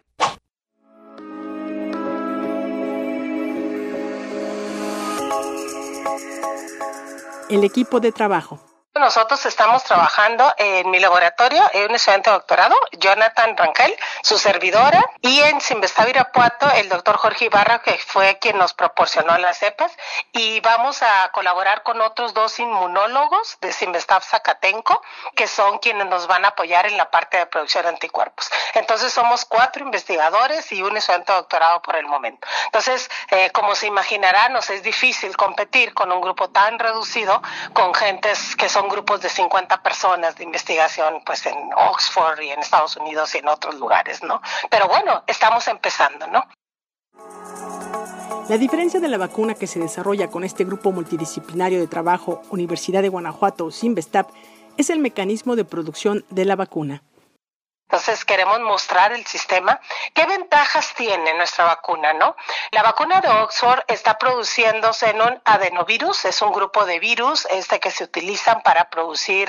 El 7.48 7.62
equipo 7.62 8.00
de 8.00 8.10
trabajo. 8.10 8.75
Nosotros 8.98 9.44
estamos 9.44 9.84
trabajando 9.84 10.52
en 10.56 10.90
mi 10.90 10.98
laboratorio, 11.00 11.62
en 11.74 11.90
un 11.90 11.96
estudiante 11.96 12.30
de 12.30 12.36
doctorado, 12.36 12.74
Jonathan 12.92 13.54
Rangel, 13.54 13.94
su 14.22 14.38
servidora, 14.38 15.04
y 15.20 15.40
en 15.40 15.60
Simvestab 15.60 16.08
Irapuato, 16.08 16.70
el 16.70 16.88
doctor 16.88 17.18
Jorge 17.18 17.44
Ibarra, 17.44 17.80
que 17.80 17.98
fue 17.98 18.38
quien 18.38 18.56
nos 18.56 18.72
proporcionó 18.72 19.36
las 19.36 19.58
cepas, 19.58 19.92
y 20.32 20.60
vamos 20.60 21.02
a 21.02 21.30
colaborar 21.32 21.82
con 21.82 22.00
otros 22.00 22.32
dos 22.32 22.58
inmunólogos 22.58 23.58
de 23.60 23.72
Simvestab 23.72 24.22
Zacatenco, 24.22 25.02
que 25.34 25.46
son 25.46 25.78
quienes 25.78 26.06
nos 26.06 26.26
van 26.26 26.46
a 26.46 26.48
apoyar 26.48 26.86
en 26.86 26.96
la 26.96 27.10
parte 27.10 27.36
de 27.36 27.46
producción 27.46 27.82
de 27.82 27.90
anticuerpos. 27.90 28.50
Entonces 28.74 29.12
somos 29.12 29.44
cuatro 29.44 29.84
investigadores 29.84 30.72
y 30.72 30.82
un 30.82 30.96
estudiante 30.96 31.32
de 31.32 31.38
doctorado 31.38 31.82
por 31.82 31.96
el 31.96 32.06
momento. 32.06 32.48
Entonces, 32.64 33.10
eh, 33.30 33.50
como 33.50 33.74
se 33.74 33.86
imaginarán, 33.86 34.54
nos 34.54 34.70
es 34.70 34.82
difícil 34.82 35.36
competir 35.36 35.92
con 35.92 36.10
un 36.12 36.22
grupo 36.22 36.48
tan 36.48 36.78
reducido, 36.78 37.42
con 37.74 37.92
gentes 37.94 38.56
que 38.56 38.68
son 38.68 38.85
grupos 38.88 39.20
de 39.20 39.28
50 39.28 39.82
personas 39.82 40.36
de 40.36 40.44
investigación 40.44 41.22
pues 41.24 41.46
en 41.46 41.56
Oxford 41.76 42.40
y 42.40 42.50
en 42.50 42.60
Estados 42.60 42.96
Unidos 42.96 43.34
y 43.34 43.38
en 43.38 43.48
otros 43.48 43.74
lugares, 43.76 44.22
¿no? 44.22 44.40
Pero 44.70 44.88
bueno, 44.88 45.22
estamos 45.26 45.66
empezando, 45.68 46.26
¿no? 46.26 46.44
La 48.48 48.58
diferencia 48.58 49.00
de 49.00 49.08
la 49.08 49.18
vacuna 49.18 49.54
que 49.54 49.66
se 49.66 49.80
desarrolla 49.80 50.30
con 50.30 50.44
este 50.44 50.64
grupo 50.64 50.92
multidisciplinario 50.92 51.80
de 51.80 51.88
trabajo 51.88 52.42
Universidad 52.50 53.02
de 53.02 53.08
Guanajuato, 53.08 53.70
Simvestab, 53.72 54.28
es 54.76 54.90
el 54.90 55.00
mecanismo 55.00 55.56
de 55.56 55.64
producción 55.64 56.24
de 56.30 56.44
la 56.44 56.54
vacuna. 56.54 57.02
Entonces 57.88 58.24
queremos 58.24 58.58
mostrar 58.60 59.12
el 59.12 59.24
sistema. 59.26 59.80
¿Qué 60.12 60.26
ventajas 60.26 60.92
tiene 60.94 61.34
nuestra 61.34 61.66
vacuna, 61.66 62.12
no? 62.14 62.34
La 62.72 62.82
vacuna 62.82 63.20
de 63.20 63.28
Oxford 63.28 63.84
está 63.86 64.18
produciéndose 64.18 65.10
en 65.10 65.22
un 65.22 65.40
adenovirus, 65.44 66.24
es 66.24 66.42
un 66.42 66.52
grupo 66.52 66.84
de 66.84 66.98
virus 66.98 67.46
este 67.48 67.78
que 67.78 67.92
se 67.92 68.02
utilizan 68.02 68.60
para 68.62 68.90
producir 68.90 69.48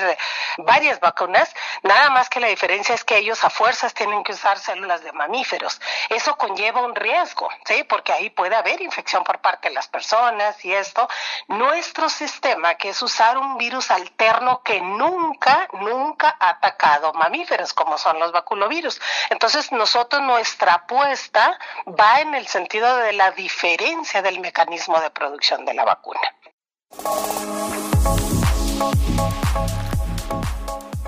varias 0.58 1.00
vacunas, 1.00 1.52
nada 1.82 2.10
más 2.10 2.28
que 2.28 2.38
la 2.38 2.46
diferencia 2.46 2.94
es 2.94 3.02
que 3.02 3.16
ellos 3.16 3.42
a 3.42 3.50
fuerzas 3.50 3.92
tienen 3.92 4.22
que 4.22 4.32
usar 4.32 4.58
células 4.58 5.02
de 5.02 5.10
mamíferos. 5.10 5.80
Eso 6.08 6.36
conlleva 6.36 6.82
un 6.82 6.94
riesgo, 6.94 7.48
¿sí? 7.64 7.82
Porque 7.84 8.12
ahí 8.12 8.30
puede 8.30 8.54
haber 8.54 8.80
infección 8.80 9.24
por 9.24 9.40
parte 9.40 9.68
de 9.68 9.74
las 9.74 9.88
personas 9.88 10.64
y 10.64 10.72
esto. 10.72 11.08
Nuestro 11.48 12.08
sistema, 12.08 12.76
que 12.76 12.90
es 12.90 13.02
usar 13.02 13.36
un 13.36 13.58
virus 13.58 13.90
alterno 13.90 14.62
que 14.62 14.80
nunca, 14.80 15.68
nunca 15.72 16.36
ha 16.38 16.50
atacado 16.50 17.12
mamíferos, 17.14 17.72
como 17.74 17.98
son 17.98 18.18
los 18.20 18.27
vaculovirus. 18.32 19.00
Entonces, 19.30 19.72
nosotros 19.72 20.22
nuestra 20.22 20.74
apuesta 20.74 21.58
va 21.86 22.20
en 22.20 22.34
el 22.34 22.46
sentido 22.46 22.96
de 22.98 23.12
la 23.12 23.30
diferencia 23.32 24.22
del 24.22 24.40
mecanismo 24.40 25.00
de 25.00 25.10
producción 25.10 25.64
de 25.64 25.74
la 25.74 25.84
vacuna. 25.84 26.20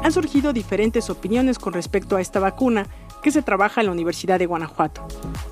Han 0.03 0.13
surgido 0.13 0.53
diferentes 0.53 1.11
opiniones 1.11 1.59
con 1.59 1.73
respecto 1.73 2.17
a 2.17 2.21
esta 2.21 2.41
vacuna 2.41 2.87
que 3.23 3.31
se 3.31 3.43
trabaja 3.43 3.81
en 3.81 3.87
la 3.87 3.93
Universidad 3.93 4.39
de 4.39 4.47
Guanajuato, 4.47 5.07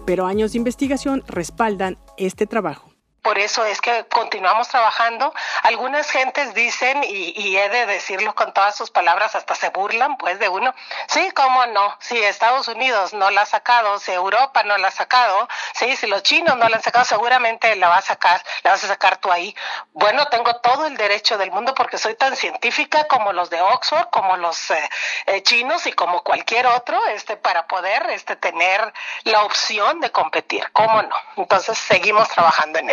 pero 0.06 0.26
años 0.26 0.52
de 0.52 0.58
investigación 0.58 1.22
respaldan 1.28 1.98
este 2.16 2.46
trabajo 2.46 2.87
por 3.22 3.38
eso 3.38 3.64
es 3.64 3.80
que 3.80 4.06
continuamos 4.06 4.68
trabajando. 4.68 5.34
Algunas 5.62 6.10
gentes 6.10 6.54
dicen, 6.54 7.02
y, 7.04 7.56
he 7.56 7.68
de 7.68 7.86
decirlo 7.86 8.34
con 8.34 8.52
todas 8.52 8.76
sus 8.76 8.90
palabras, 8.90 9.34
hasta 9.34 9.54
se 9.54 9.70
burlan 9.70 10.16
pues 10.16 10.38
de 10.38 10.48
uno, 10.48 10.74
sí, 11.08 11.30
cómo 11.32 11.66
no, 11.66 11.96
si 12.00 12.16
Estados 12.22 12.68
Unidos 12.68 13.12
no 13.12 13.30
la 13.30 13.42
ha 13.42 13.46
sacado, 13.46 13.98
si 13.98 14.12
Europa 14.12 14.62
no 14.62 14.78
la 14.78 14.88
ha 14.88 14.92
sacado, 14.92 15.48
sí, 15.74 15.96
si 15.96 16.06
los 16.06 16.22
chinos 16.22 16.56
no 16.56 16.68
la 16.68 16.76
han 16.76 16.82
sacado, 16.82 17.04
seguramente 17.04 17.74
la 17.76 17.88
va 17.88 17.96
a 17.96 18.02
sacar, 18.02 18.42
la 18.62 18.72
vas 18.72 18.84
a 18.84 18.88
sacar 18.88 19.16
tú 19.18 19.30
ahí. 19.32 19.54
Bueno, 19.92 20.26
tengo 20.28 20.54
todo 20.56 20.86
el 20.86 20.96
derecho 20.96 21.38
del 21.38 21.50
mundo 21.50 21.74
porque 21.74 21.98
soy 21.98 22.14
tan 22.14 22.36
científica 22.36 23.04
como 23.04 23.32
los 23.32 23.50
de 23.50 23.60
Oxford, 23.60 24.08
como 24.10 24.36
los 24.36 24.70
eh, 24.70 24.90
eh, 25.26 25.42
chinos 25.42 25.86
y 25.86 25.92
como 25.92 26.22
cualquier 26.22 26.66
otro, 26.66 27.04
este, 27.08 27.36
para 27.36 27.66
poder 27.66 28.08
este, 28.10 28.36
tener 28.36 28.92
la 29.24 29.42
opción 29.42 30.00
de 30.00 30.10
competir, 30.10 30.70
cómo 30.72 31.02
no. 31.02 31.16
Entonces 31.36 31.78
seguimos 31.78 32.28
trabajando 32.28 32.78
en 32.78 32.90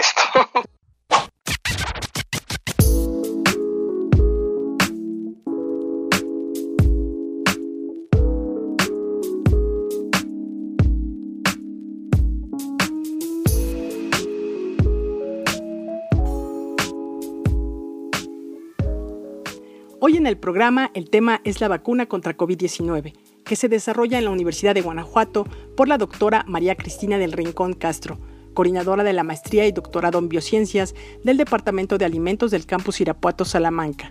Hoy 20.08 20.18
en 20.18 20.28
el 20.28 20.38
programa 20.38 20.92
el 20.94 21.10
tema 21.10 21.42
es 21.46 21.62
la 21.62 21.68
vacuna 21.68 22.06
contra 22.06 22.38
COVID-19, 22.38 23.14
que 23.44 23.56
se 23.56 23.70
desarrolla 23.70 24.20
en 24.20 24.26
la 24.26 24.30
Universidad 24.30 24.76
de 24.76 24.82
Guanajuato 24.82 25.46
por 25.76 25.88
la 25.88 25.98
doctora 25.98 26.46
María 26.48 26.76
Cristina 26.76 27.18
del 27.18 27.32
Rincón 27.32 27.74
Castro 27.74 28.20
coordinadora 28.56 29.04
de 29.04 29.14
la 29.14 29.24
maestría 29.24 29.68
y 29.68 29.72
doctorado 29.72 30.18
en 30.18 30.30
biociencias 30.30 30.96
del 31.24 31.38
Departamento 31.38 32.00
de 32.00 32.06
Alimentos 32.06 32.50
del 32.50 32.66
campus 32.66 33.02
Irapuato 33.02 33.46
Salamanca. 33.46 34.10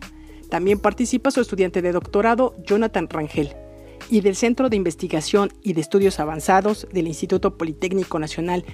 También 0.48 0.78
participa 0.78 1.32
su 1.32 1.40
estudiante 1.40 1.82
de 1.82 1.90
doctorado, 1.90 2.54
Jonathan 2.64 3.08
Rangel, 3.08 3.56
y 4.08 4.20
del 4.20 4.36
Centro 4.36 4.68
de 4.68 4.76
Investigación 4.76 5.52
y 5.62 5.72
de 5.72 5.80
Estudios 5.80 6.20
Avanzados 6.20 6.86
del 6.92 7.08
Instituto 7.08 7.58
Politécnico 7.58 8.20
Nacional, 8.20 8.64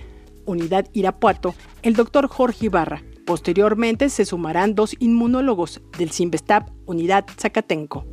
Unidad 0.45 0.89
Irapuato, 0.93 1.55
el 1.83 1.95
doctor 1.95 2.29
Jorge 2.29 2.67
Ibarra. 2.67 3.03
Posteriormente 3.25 4.11
se 4.11 4.25
sumarán 4.27 4.75
dos 4.75 4.95
inmunólogos 4.99 5.81
del 5.97 6.11
CIMBESTAP, 6.11 6.69
Unidad 6.85 7.27
Zacatenco. 7.39 8.05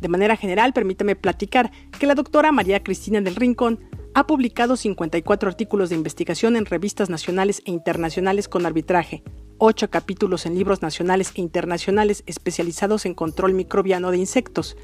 De 0.00 0.08
manera 0.08 0.36
general, 0.36 0.72
permítame 0.72 1.14
platicar 1.14 1.70
que 1.98 2.06
la 2.06 2.14
doctora 2.14 2.50
María 2.52 2.82
Cristina 2.82 3.20
del 3.20 3.36
Rincón 3.36 3.78
ha 4.14 4.26
publicado 4.26 4.76
54 4.76 5.48
artículos 5.48 5.88
de 5.88 5.96
investigación 5.96 6.56
en 6.56 6.66
revistas 6.66 7.08
nacionales 7.08 7.62
e 7.64 7.70
internacionales 7.70 8.48
con 8.48 8.66
arbitraje, 8.66 9.22
8 9.58 9.90
capítulos 9.90 10.44
en 10.44 10.54
libros 10.54 10.82
nacionales 10.82 11.32
e 11.34 11.40
internacionales 11.40 12.22
especializados 12.26 13.06
en 13.06 13.14
control 13.14 13.54
microbiano 13.54 14.10
de 14.10 14.18
insectos, 14.18 14.76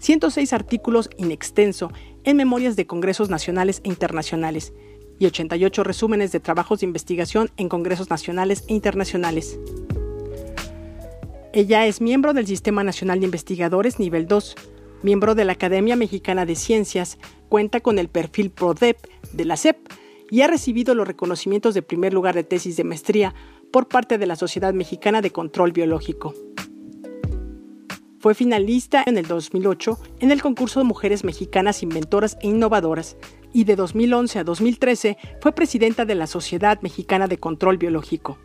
106 0.00 0.52
artículos 0.52 1.08
in 1.16 1.30
extenso 1.30 1.90
en 2.24 2.36
memorias 2.36 2.76
de 2.76 2.86
congresos 2.86 3.30
nacionales 3.30 3.80
e 3.84 3.88
internacionales 3.88 4.74
y 5.18 5.26
88 5.26 5.82
resúmenes 5.82 6.32
de 6.32 6.40
trabajos 6.40 6.80
de 6.80 6.86
investigación 6.86 7.50
en 7.56 7.70
congresos 7.70 8.10
nacionales 8.10 8.64
e 8.68 8.74
internacionales. 8.74 9.58
Ella 11.54 11.86
es 11.86 12.02
miembro 12.02 12.34
del 12.34 12.46
Sistema 12.46 12.84
Nacional 12.84 13.20
de 13.20 13.26
Investigadores 13.26 13.98
Nivel 13.98 14.26
2, 14.26 14.54
miembro 15.02 15.34
de 15.34 15.46
la 15.46 15.52
Academia 15.52 15.96
Mexicana 15.96 16.44
de 16.44 16.54
Ciencias, 16.54 17.16
cuenta 17.48 17.80
con 17.80 17.98
el 17.98 18.08
perfil 18.08 18.50
PRODEP 18.50 18.98
de 19.32 19.44
la 19.44 19.56
CEP 19.56 19.76
y 20.30 20.42
ha 20.42 20.46
recibido 20.46 20.94
los 20.94 21.06
reconocimientos 21.06 21.74
de 21.74 21.82
primer 21.82 22.12
lugar 22.12 22.34
de 22.34 22.44
tesis 22.44 22.76
de 22.76 22.84
maestría 22.84 23.34
por 23.70 23.88
parte 23.88 24.18
de 24.18 24.26
la 24.26 24.36
Sociedad 24.36 24.74
Mexicana 24.74 25.22
de 25.22 25.30
Control 25.30 25.72
Biológico. 25.72 26.34
Fue 28.18 28.34
finalista 28.34 29.04
en 29.06 29.18
el 29.18 29.26
2008 29.26 29.98
en 30.20 30.32
el 30.32 30.42
concurso 30.42 30.80
de 30.80 30.84
Mujeres 30.84 31.22
Mexicanas 31.22 31.82
Inventoras 31.82 32.36
e 32.40 32.48
Innovadoras 32.48 33.16
y 33.52 33.64
de 33.64 33.76
2011 33.76 34.40
a 34.40 34.44
2013 34.44 35.16
fue 35.40 35.52
presidenta 35.52 36.04
de 36.04 36.14
la 36.14 36.26
Sociedad 36.26 36.80
Mexicana 36.82 37.28
de 37.28 37.38
Control 37.38 37.78
Biológico. 37.78 38.38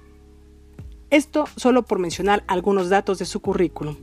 Esto 1.10 1.46
solo 1.56 1.84
por 1.84 2.00
mencionar 2.00 2.44
algunos 2.48 2.90
datos 2.90 3.18
de 3.20 3.26
su 3.26 3.42
currículum. 3.42 3.98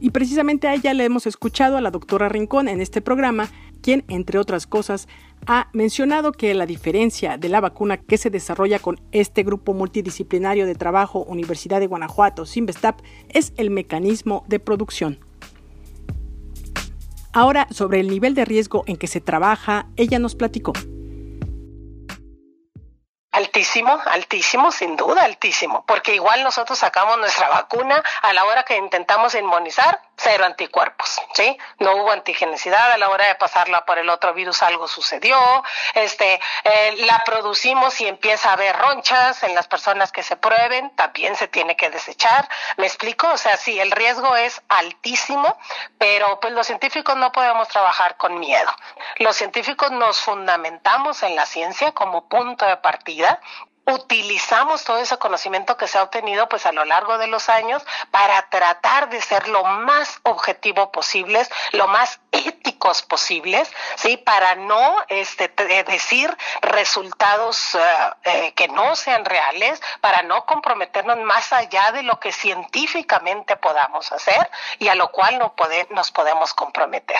Y 0.00 0.10
precisamente 0.10 0.68
a 0.68 0.74
ella 0.74 0.94
le 0.94 1.04
hemos 1.04 1.26
escuchado 1.26 1.76
a 1.76 1.80
la 1.80 1.90
doctora 1.90 2.28
Rincón 2.28 2.68
en 2.68 2.80
este 2.80 3.00
programa, 3.00 3.48
quien, 3.82 4.04
entre 4.08 4.38
otras 4.38 4.66
cosas, 4.66 5.08
ha 5.46 5.68
mencionado 5.72 6.32
que 6.32 6.54
la 6.54 6.66
diferencia 6.66 7.36
de 7.36 7.48
la 7.48 7.60
vacuna 7.60 7.96
que 7.96 8.18
se 8.18 8.30
desarrolla 8.30 8.78
con 8.78 9.00
este 9.12 9.42
grupo 9.42 9.74
multidisciplinario 9.74 10.66
de 10.66 10.74
trabajo 10.74 11.24
Universidad 11.24 11.80
de 11.80 11.86
Guanajuato, 11.86 12.46
Simvestap, 12.46 13.00
es 13.28 13.52
el 13.56 13.70
mecanismo 13.70 14.44
de 14.48 14.60
producción. 14.60 15.18
Ahora, 17.32 17.68
sobre 17.70 18.00
el 18.00 18.08
nivel 18.08 18.34
de 18.34 18.44
riesgo 18.44 18.84
en 18.86 18.96
que 18.96 19.06
se 19.06 19.20
trabaja, 19.20 19.88
ella 19.96 20.18
nos 20.18 20.34
platicó 20.34 20.72
Altísimo, 23.38 24.02
altísimo, 24.04 24.72
sin 24.72 24.96
duda, 24.96 25.22
altísimo, 25.22 25.84
porque 25.86 26.12
igual 26.12 26.42
nosotros 26.42 26.76
sacamos 26.76 27.18
nuestra 27.18 27.48
vacuna 27.48 28.02
a 28.22 28.32
la 28.32 28.44
hora 28.44 28.64
que 28.64 28.76
intentamos 28.76 29.36
inmunizar, 29.36 30.00
cero 30.18 30.44
anticuerpos, 30.44 31.20
¿sí? 31.32 31.56
No 31.78 31.94
hubo 31.94 32.10
antigenicidad 32.10 32.92
a 32.92 32.98
la 32.98 33.08
hora 33.08 33.26
de 33.28 33.36
pasarla 33.36 33.84
por 33.84 33.98
el 33.98 34.10
otro 34.10 34.34
virus, 34.34 34.62
algo 34.62 34.88
sucedió, 34.88 35.38
este, 35.94 36.40
eh, 36.64 36.96
la 37.06 37.22
producimos 37.24 38.00
y 38.00 38.08
empieza 38.08 38.50
a 38.50 38.52
haber 38.54 38.76
ronchas 38.76 39.42
en 39.44 39.54
las 39.54 39.68
personas 39.68 40.12
que 40.12 40.22
se 40.22 40.36
prueben, 40.36 40.90
también 40.96 41.36
se 41.36 41.48
tiene 41.48 41.76
que 41.76 41.90
desechar, 41.90 42.48
¿me 42.76 42.86
explico? 42.86 43.28
O 43.28 43.38
sea, 43.38 43.56
sí, 43.56 43.78
el 43.78 43.92
riesgo 43.92 44.36
es 44.36 44.60
altísimo, 44.68 45.56
pero 45.98 46.40
pues 46.40 46.52
los 46.52 46.66
científicos 46.66 47.16
no 47.16 47.32
podemos 47.32 47.68
trabajar 47.68 48.16
con 48.16 48.38
miedo. 48.38 48.70
Los 49.16 49.36
científicos 49.36 49.90
nos 49.92 50.20
fundamentamos 50.20 51.22
en 51.22 51.36
la 51.36 51.46
ciencia 51.46 51.92
como 51.92 52.28
punto 52.28 52.66
de 52.66 52.76
partida 52.78 53.40
utilizamos 53.88 54.84
todo 54.84 54.98
ese 54.98 55.16
conocimiento 55.18 55.76
que 55.76 55.88
se 55.88 55.98
ha 55.98 56.02
obtenido 56.02 56.48
pues 56.48 56.66
a 56.66 56.72
lo 56.72 56.84
largo 56.84 57.18
de 57.18 57.26
los 57.26 57.48
años 57.48 57.82
para 58.10 58.48
tratar 58.50 59.08
de 59.08 59.20
ser 59.20 59.48
lo 59.48 59.64
más 59.64 60.20
objetivo 60.24 60.92
posibles, 60.92 61.50
lo 61.72 61.88
más 61.88 62.20
éticos 62.32 63.02
posibles, 63.02 63.70
sí, 63.96 64.16
para 64.18 64.54
no 64.54 64.96
este 65.08 65.48
decir 65.84 66.36
resultados 66.60 67.74
eh, 67.74 67.78
eh, 68.24 68.52
que 68.54 68.68
no 68.68 68.94
sean 68.94 69.24
reales, 69.24 69.80
para 70.00 70.22
no 70.22 70.44
comprometernos 70.44 71.18
más 71.18 71.52
allá 71.52 71.92
de 71.92 72.02
lo 72.02 72.20
que 72.20 72.32
científicamente 72.32 73.56
podamos 73.56 74.12
hacer 74.12 74.50
y 74.78 74.88
a 74.88 74.94
lo 74.94 75.10
cual 75.10 75.38
no 75.38 75.54
nos 75.90 76.10
podemos 76.10 76.52
comprometer. 76.54 77.18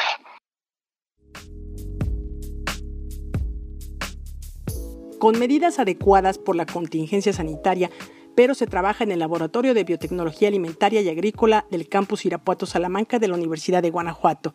Con 5.19 5.39
medidas 5.39 5.79
adecuadas 5.79 6.39
por 6.39 6.57
la 6.57 6.67
contingencia 6.67 7.33
sanitaria, 7.33 7.91
pero 8.35 8.55
se 8.55 8.67
trabaja 8.67 9.05
en 9.05 9.11
el 9.11 9.19
Laboratorio 9.19 9.75
de 9.75 9.85
Biotecnología 9.85 10.49
Alimentaria 10.49 11.01
y 11.01 11.09
Agrícola 11.09 11.67
del 11.71 11.89
campus 11.89 12.25
Irapuato 12.25 12.67
Salamanca 12.67 13.19
de 13.19 13.29
la 13.29 13.35
Universidad 13.35 13.83
de 13.83 13.91
Guanajuato, 13.91 14.55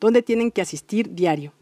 donde 0.00 0.22
tienen 0.22 0.50
que 0.50 0.60
asistir 0.60 1.14
diario. 1.14 1.54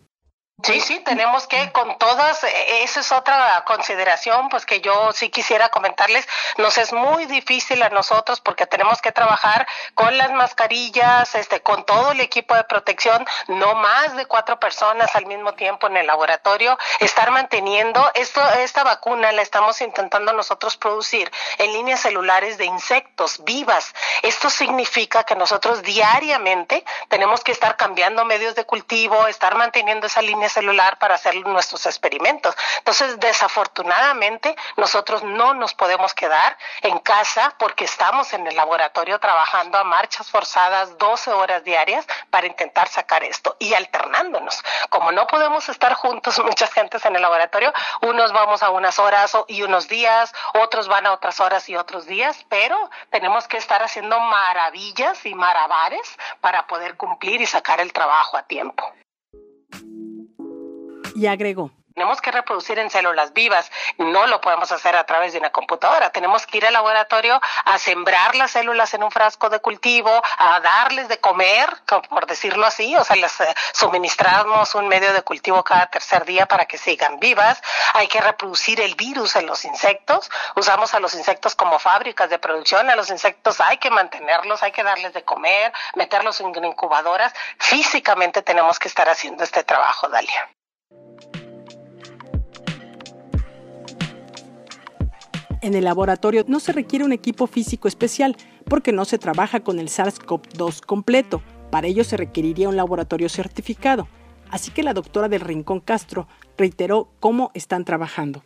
Sí, 0.62 0.80
sí, 0.80 1.00
tenemos 1.00 1.46
que 1.46 1.72
con 1.72 1.96
todas, 1.96 2.44
eh, 2.44 2.82
esa 2.82 3.00
es 3.00 3.12
otra 3.12 3.62
consideración, 3.66 4.48
pues 4.50 4.66
que 4.66 4.80
yo 4.80 5.10
sí 5.12 5.30
quisiera 5.30 5.70
comentarles, 5.70 6.28
nos 6.58 6.76
es 6.76 6.92
muy 6.92 7.24
difícil 7.26 7.82
a 7.82 7.88
nosotros 7.88 8.40
porque 8.40 8.66
tenemos 8.66 9.00
que 9.00 9.10
trabajar 9.10 9.66
con 9.94 10.18
las 10.18 10.30
mascarillas, 10.32 11.34
este, 11.34 11.60
con 11.62 11.84
todo 11.86 12.12
el 12.12 12.20
equipo 12.20 12.54
de 12.54 12.64
protección, 12.64 13.24
no 13.48 13.74
más 13.74 14.14
de 14.16 14.26
cuatro 14.26 14.60
personas 14.60 15.14
al 15.16 15.26
mismo 15.26 15.54
tiempo 15.54 15.86
en 15.86 15.96
el 15.96 16.06
laboratorio, 16.06 16.76
estar 16.98 17.30
manteniendo 17.30 18.10
esto, 18.14 18.42
esta 18.58 18.84
vacuna 18.84 19.32
la 19.32 19.42
estamos 19.42 19.80
intentando 19.80 20.32
nosotros 20.34 20.76
producir 20.76 21.30
en 21.56 21.72
líneas 21.72 22.00
celulares 22.00 22.58
de 22.58 22.66
insectos 22.66 23.42
vivas. 23.44 23.94
Esto 24.22 24.50
significa 24.50 25.24
que 25.24 25.36
nosotros 25.36 25.82
diariamente 25.82 26.84
tenemos 27.08 27.42
que 27.42 27.52
estar 27.52 27.76
cambiando 27.76 28.24
medios 28.26 28.54
de 28.54 28.66
cultivo, 28.66 29.26
estar 29.26 29.54
manteniendo 29.54 30.06
esa 30.06 30.20
línea 30.20 30.49
celular 30.50 30.98
para 30.98 31.14
hacer 31.14 31.34
nuestros 31.46 31.86
experimentos. 31.86 32.54
Entonces, 32.78 33.18
desafortunadamente, 33.20 34.54
nosotros 34.76 35.22
no 35.22 35.54
nos 35.54 35.74
podemos 35.74 36.14
quedar 36.14 36.56
en 36.82 36.98
casa 36.98 37.54
porque 37.58 37.84
estamos 37.84 38.32
en 38.32 38.46
el 38.46 38.56
laboratorio 38.56 39.18
trabajando 39.18 39.78
a 39.78 39.84
marchas 39.84 40.30
forzadas 40.30 40.98
12 40.98 41.32
horas 41.32 41.64
diarias 41.64 42.06
para 42.30 42.46
intentar 42.46 42.88
sacar 42.88 43.24
esto 43.24 43.56
y 43.58 43.74
alternándonos. 43.74 44.62
Como 44.88 45.12
no 45.12 45.26
podemos 45.26 45.68
estar 45.68 45.94
juntos 45.94 46.38
muchas 46.44 46.72
gentes 46.72 47.04
en 47.04 47.16
el 47.16 47.22
laboratorio, 47.22 47.72
unos 48.02 48.32
vamos 48.32 48.62
a 48.62 48.70
unas 48.70 48.98
horas 48.98 49.36
y 49.48 49.62
unos 49.62 49.88
días, 49.88 50.32
otros 50.54 50.88
van 50.88 51.06
a 51.06 51.12
otras 51.12 51.40
horas 51.40 51.68
y 51.68 51.76
otros 51.76 52.06
días, 52.06 52.44
pero 52.48 52.90
tenemos 53.10 53.46
que 53.48 53.56
estar 53.56 53.82
haciendo 53.82 54.18
maravillas 54.18 55.24
y 55.26 55.34
marabares 55.34 56.16
para 56.40 56.66
poder 56.66 56.96
cumplir 56.96 57.40
y 57.40 57.46
sacar 57.46 57.80
el 57.80 57.92
trabajo 57.92 58.36
a 58.36 58.42
tiempo 58.42 58.92
y 61.20 61.26
agregó. 61.26 61.70
Tenemos 61.94 62.22
que 62.22 62.30
reproducir 62.30 62.78
en 62.78 62.88
células 62.88 63.34
vivas, 63.34 63.70
no 63.98 64.26
lo 64.26 64.40
podemos 64.40 64.72
hacer 64.72 64.96
a 64.96 65.04
través 65.04 65.34
de 65.34 65.38
una 65.38 65.50
computadora. 65.50 66.08
Tenemos 66.10 66.46
que 66.46 66.56
ir 66.56 66.64
al 66.64 66.72
laboratorio 66.72 67.38
a 67.66 67.78
sembrar 67.78 68.34
las 68.36 68.52
células 68.52 68.94
en 68.94 69.02
un 69.02 69.10
frasco 69.10 69.50
de 69.50 69.60
cultivo, 69.60 70.10
a 70.38 70.60
darles 70.60 71.08
de 71.08 71.18
comer, 71.18 71.68
por 72.08 72.26
decirlo 72.26 72.64
así, 72.64 72.96
o 72.96 73.04
sea, 73.04 73.16
les 73.16 73.38
eh, 73.40 73.54
suministramos 73.74 74.74
un 74.76 74.88
medio 74.88 75.12
de 75.12 75.20
cultivo 75.20 75.62
cada 75.62 75.88
tercer 75.88 76.24
día 76.24 76.46
para 76.46 76.64
que 76.64 76.78
sigan 76.78 77.20
vivas. 77.20 77.60
Hay 77.92 78.08
que 78.08 78.22
reproducir 78.22 78.80
el 78.80 78.94
virus 78.94 79.36
en 79.36 79.44
los 79.44 79.66
insectos. 79.66 80.30
Usamos 80.56 80.94
a 80.94 81.00
los 81.00 81.14
insectos 81.14 81.54
como 81.54 81.78
fábricas 81.78 82.30
de 82.30 82.38
producción. 82.38 82.88
A 82.88 82.96
los 82.96 83.10
insectos 83.10 83.60
hay 83.60 83.76
que 83.76 83.90
mantenerlos, 83.90 84.62
hay 84.62 84.72
que 84.72 84.84
darles 84.84 85.12
de 85.12 85.24
comer, 85.24 85.70
meterlos 85.96 86.40
en 86.40 86.64
incubadoras. 86.64 87.34
Físicamente 87.58 88.40
tenemos 88.40 88.78
que 88.78 88.88
estar 88.88 89.10
haciendo 89.10 89.44
este 89.44 89.64
trabajo, 89.64 90.08
Dalia. 90.08 90.48
En 95.62 95.74
el 95.74 95.84
laboratorio 95.84 96.44
no 96.48 96.58
se 96.58 96.72
requiere 96.72 97.04
un 97.04 97.12
equipo 97.12 97.46
físico 97.46 97.86
especial 97.86 98.36
porque 98.64 98.92
no 98.92 99.04
se 99.04 99.18
trabaja 99.18 99.60
con 99.60 99.78
el 99.78 99.88
SARS-CoV-2 99.88 100.84
completo. 100.84 101.42
Para 101.70 101.86
ello 101.86 102.02
se 102.02 102.16
requeriría 102.16 102.68
un 102.68 102.76
laboratorio 102.76 103.28
certificado. 103.28 104.08
Así 104.50 104.70
que 104.70 104.82
la 104.82 104.94
doctora 104.94 105.28
del 105.28 105.42
Rincón 105.42 105.80
Castro 105.80 106.26
reiteró 106.56 107.12
cómo 107.20 107.50
están 107.54 107.84
trabajando 107.84 108.42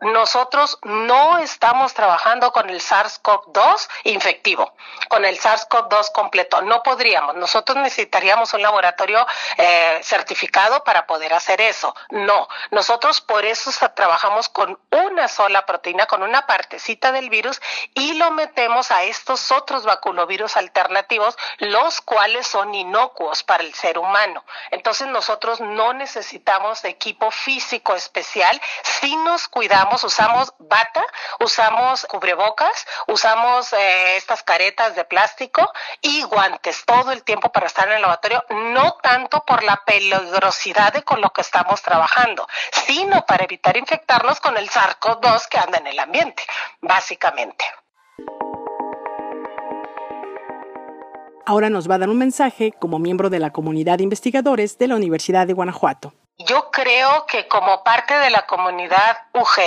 nosotros 0.00 0.78
no 0.82 1.38
estamos 1.38 1.92
trabajando 1.92 2.52
con 2.52 2.70
el 2.70 2.80
SARS-CoV-2 2.80 3.88
infectivo, 4.04 4.72
con 5.08 5.24
el 5.24 5.38
SARS-CoV-2 5.38 6.12
completo. 6.12 6.62
No 6.62 6.82
podríamos. 6.82 7.36
Nosotros 7.36 7.76
necesitaríamos 7.78 8.54
un 8.54 8.62
laboratorio 8.62 9.26
eh, 9.58 10.00
certificado 10.02 10.82
para 10.84 11.06
poder 11.06 11.34
hacer 11.34 11.60
eso. 11.60 11.94
No. 12.10 12.48
Nosotros 12.70 13.20
por 13.20 13.44
eso 13.44 13.70
trabajamos 13.94 14.48
con 14.48 14.78
una 14.90 15.28
sola 15.28 15.66
proteína, 15.66 16.06
con 16.06 16.22
una 16.22 16.46
partecita 16.46 17.12
del 17.12 17.28
virus 17.28 17.60
y 17.94 18.14
lo 18.14 18.30
metemos 18.30 18.90
a 18.90 19.02
estos 19.02 19.52
otros 19.52 19.84
vaculovirus 19.84 20.56
alternativos, 20.56 21.36
los 21.58 22.00
cuales 22.00 22.46
son 22.46 22.74
inocuos 22.74 23.42
para 23.42 23.62
el 23.62 23.74
ser 23.74 23.98
humano. 23.98 24.44
Entonces 24.70 25.08
nosotros 25.08 25.60
no 25.60 25.92
necesitamos 25.92 26.84
equipo 26.84 27.30
físico 27.30 27.94
especial 27.94 28.60
si 28.82 29.14
nos 29.16 29.48
cuidamos 29.48 29.89
usamos 30.04 30.54
bata, 30.58 31.04
usamos 31.40 32.06
cubrebocas, 32.06 32.86
usamos 33.08 33.72
eh, 33.72 34.16
estas 34.16 34.42
caretas 34.42 34.94
de 34.94 35.04
plástico 35.04 35.70
y 36.00 36.22
guantes 36.22 36.84
todo 36.84 37.12
el 37.12 37.22
tiempo 37.22 37.50
para 37.50 37.66
estar 37.66 37.88
en 37.88 37.94
el 37.94 38.02
laboratorio, 38.02 38.44
no 38.50 38.96
tanto 39.02 39.44
por 39.44 39.62
la 39.62 39.82
peligrosidad 39.84 40.92
de 40.92 41.02
con 41.02 41.20
lo 41.20 41.30
que 41.30 41.40
estamos 41.40 41.82
trabajando, 41.82 42.46
sino 42.86 43.24
para 43.26 43.44
evitar 43.44 43.76
infectarnos 43.76 44.40
con 44.40 44.56
el 44.56 44.68
SARS-CoV-2 44.70 45.48
que 45.48 45.58
anda 45.58 45.78
en 45.78 45.86
el 45.88 45.98
ambiente, 45.98 46.42
básicamente. 46.80 47.64
Ahora 51.46 51.68
nos 51.68 51.90
va 51.90 51.96
a 51.96 51.98
dar 51.98 52.08
un 52.08 52.18
mensaje 52.18 52.72
como 52.78 53.00
miembro 53.00 53.28
de 53.28 53.40
la 53.40 53.50
comunidad 53.50 53.98
de 53.98 54.04
investigadores 54.04 54.78
de 54.78 54.86
la 54.86 54.94
Universidad 54.94 55.48
de 55.48 55.52
Guanajuato. 55.52 56.12
Yo 56.50 56.68
creo 56.72 57.26
que 57.26 57.46
como 57.46 57.84
parte 57.84 58.12
de 58.18 58.28
la 58.28 58.42
comunidad 58.42 59.18
UG, 59.34 59.60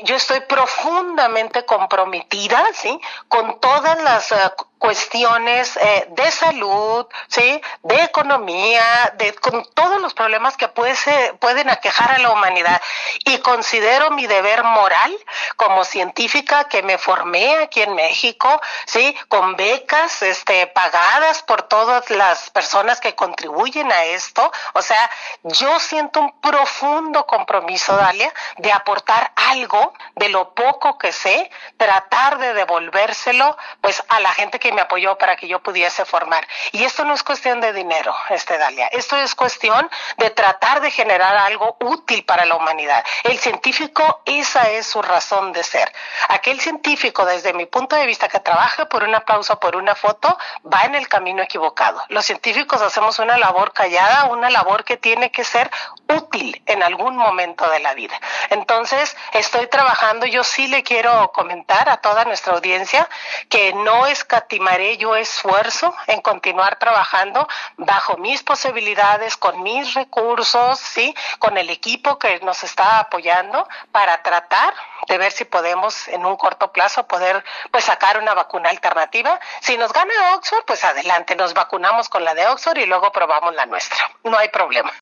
yo 0.00 0.16
estoy 0.16 0.40
profundamente 0.40 1.64
comprometida, 1.64 2.64
¿sí? 2.74 3.00
Con 3.28 3.60
todas 3.60 4.02
las 4.02 4.32
uh, 4.32 4.50
cuestiones 4.78 5.76
eh, 5.76 6.06
de 6.08 6.30
salud, 6.32 7.06
¿sí? 7.28 7.62
De 7.82 8.02
economía, 8.02 9.14
de 9.18 9.34
con 9.34 9.64
todos 9.74 10.00
los 10.00 10.12
problemas 10.12 10.56
que 10.56 10.66
puede 10.66 10.96
pueden 11.38 11.70
aquejar 11.70 12.10
a 12.10 12.18
la 12.18 12.32
humanidad. 12.32 12.82
Y 13.26 13.38
considero 13.38 14.10
mi 14.10 14.26
deber 14.26 14.64
moral 14.64 15.16
como 15.54 15.84
científica 15.84 16.64
que 16.64 16.82
me 16.82 16.98
formé 16.98 17.58
aquí 17.58 17.82
en 17.82 17.94
México, 17.94 18.60
¿sí? 18.86 19.14
Con 19.28 19.54
becas, 19.54 20.22
este, 20.22 20.66
pagadas 20.66 21.42
por 21.42 21.62
todas 21.62 22.10
las 22.10 22.50
personas 22.50 23.00
que 23.00 23.14
contribuyen 23.14 23.92
a 23.92 24.04
esto. 24.04 24.50
O 24.72 24.82
sea, 24.82 25.08
yo 25.42 25.78
siento 25.78 25.99
un 26.00 26.40
profundo 26.40 27.26
compromiso, 27.26 27.96
Dalia, 27.96 28.32
de 28.58 28.72
aportar 28.72 29.32
algo 29.36 29.92
de 30.16 30.28
lo 30.28 30.54
poco 30.54 30.98
que 30.98 31.12
sé, 31.12 31.50
tratar 31.76 32.38
de 32.38 32.54
devolvérselo, 32.54 33.56
pues, 33.80 34.02
a 34.08 34.20
la 34.20 34.32
gente 34.32 34.58
que 34.58 34.72
me 34.72 34.80
apoyó 34.80 35.16
para 35.18 35.36
que 35.36 35.48
yo 35.48 35.62
pudiese 35.62 36.04
formar. 36.04 36.46
Y 36.72 36.84
esto 36.84 37.04
no 37.04 37.14
es 37.14 37.22
cuestión 37.22 37.60
de 37.60 37.72
dinero, 37.72 38.14
este 38.30 38.58
Dalia. 38.58 38.86
Esto 38.88 39.16
es 39.16 39.34
cuestión 39.34 39.88
de 40.16 40.30
tratar 40.30 40.80
de 40.80 40.90
generar 40.90 41.36
algo 41.36 41.76
útil 41.80 42.24
para 42.24 42.44
la 42.44 42.56
humanidad. 42.56 43.04
El 43.24 43.38
científico, 43.38 44.22
esa 44.24 44.70
es 44.70 44.86
su 44.86 45.02
razón 45.02 45.52
de 45.52 45.62
ser. 45.62 45.92
Aquel 46.28 46.60
científico, 46.60 47.24
desde 47.24 47.52
mi 47.52 47.66
punto 47.66 47.96
de 47.96 48.06
vista, 48.06 48.28
que 48.28 48.40
trabaja 48.40 48.86
por 48.86 49.04
un 49.04 49.14
aplauso, 49.14 49.58
por 49.58 49.76
una 49.76 49.94
foto, 49.94 50.38
va 50.72 50.82
en 50.82 50.94
el 50.94 51.08
camino 51.08 51.42
equivocado. 51.42 52.02
Los 52.08 52.24
científicos 52.24 52.82
hacemos 52.82 53.18
una 53.18 53.38
labor 53.38 53.72
callada, 53.72 54.24
una 54.24 54.50
labor 54.50 54.84
que 54.84 54.96
tiene 54.96 55.30
que 55.30 55.44
ser 55.44 55.70
útil 56.08 56.62
en 56.66 56.82
algún 56.82 57.16
momento 57.16 57.68
de 57.70 57.80
la 57.80 57.94
vida. 57.94 58.18
Entonces, 58.50 59.16
estoy 59.32 59.66
trabajando, 59.68 60.26
yo 60.26 60.44
sí 60.44 60.66
le 60.68 60.82
quiero 60.82 61.32
comentar 61.32 61.88
a 61.88 61.98
toda 61.98 62.24
nuestra 62.24 62.54
audiencia 62.54 63.08
que 63.48 63.72
no 63.72 64.06
escatimaré 64.06 64.96
yo 64.96 65.16
esfuerzo 65.16 65.94
en 66.06 66.20
continuar 66.20 66.78
trabajando 66.78 67.46
bajo 67.76 68.16
mis 68.16 68.42
posibilidades, 68.42 69.36
con 69.36 69.62
mis 69.62 69.94
recursos, 69.94 70.78
¿sí? 70.78 71.14
con 71.38 71.58
el 71.58 71.70
equipo 71.70 72.18
que 72.18 72.40
nos 72.40 72.64
está 72.64 72.98
apoyando 72.98 73.68
para 73.92 74.22
tratar 74.22 74.74
de 75.08 75.18
ver 75.18 75.32
si 75.32 75.44
podemos 75.44 76.08
en 76.08 76.24
un 76.24 76.36
corto 76.36 76.72
plazo 76.72 77.06
poder 77.06 77.44
pues 77.70 77.84
sacar 77.84 78.18
una 78.18 78.34
vacuna 78.34 78.70
alternativa. 78.70 79.38
Si 79.60 79.76
nos 79.76 79.92
gana 79.92 80.34
Oxford, 80.34 80.64
pues 80.64 80.84
adelante, 80.84 81.36
nos 81.36 81.54
vacunamos 81.54 82.08
con 82.08 82.24
la 82.24 82.34
de 82.34 82.46
Oxford 82.46 82.78
y 82.78 82.86
luego 82.86 83.10
probamos 83.12 83.54
la 83.54 83.66
nuestra. 83.66 83.98
No 84.24 84.36
hay 84.38 84.48
problema. 84.48 84.92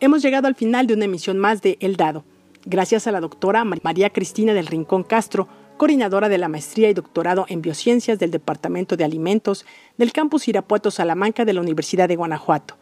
Hemos 0.00 0.22
llegado 0.22 0.46
al 0.46 0.54
final 0.54 0.86
de 0.86 0.94
una 0.94 1.06
emisión 1.06 1.38
más 1.38 1.60
de 1.60 1.76
El 1.80 1.96
Dado. 1.96 2.24
Gracias 2.64 3.08
a 3.08 3.12
la 3.12 3.20
doctora 3.20 3.64
María 3.64 4.10
Cristina 4.10 4.54
del 4.54 4.68
Rincón 4.68 5.02
Castro, 5.02 5.48
coordinadora 5.76 6.28
de 6.28 6.38
la 6.38 6.46
maestría 6.46 6.88
y 6.88 6.94
doctorado 6.94 7.46
en 7.48 7.62
biociencias 7.62 8.20
del 8.20 8.30
Departamento 8.30 8.96
de 8.96 9.02
Alimentos 9.02 9.66
del 9.96 10.12
campus 10.12 10.46
Irapuato 10.46 10.92
Salamanca 10.92 11.44
de 11.44 11.52
la 11.52 11.62
Universidad 11.62 12.06
de 12.06 12.14
Guanajuato, 12.14 12.76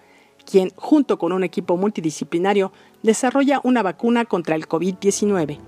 quien, 0.44 0.72
junto 0.76 1.18
con 1.18 1.32
un 1.32 1.42
equipo 1.42 1.78
multidisciplinario, 1.78 2.70
desarrolla 3.02 3.62
una 3.64 3.82
vacuna 3.82 4.26
contra 4.26 4.54
el 4.54 4.68
COVID-19. 4.68 5.58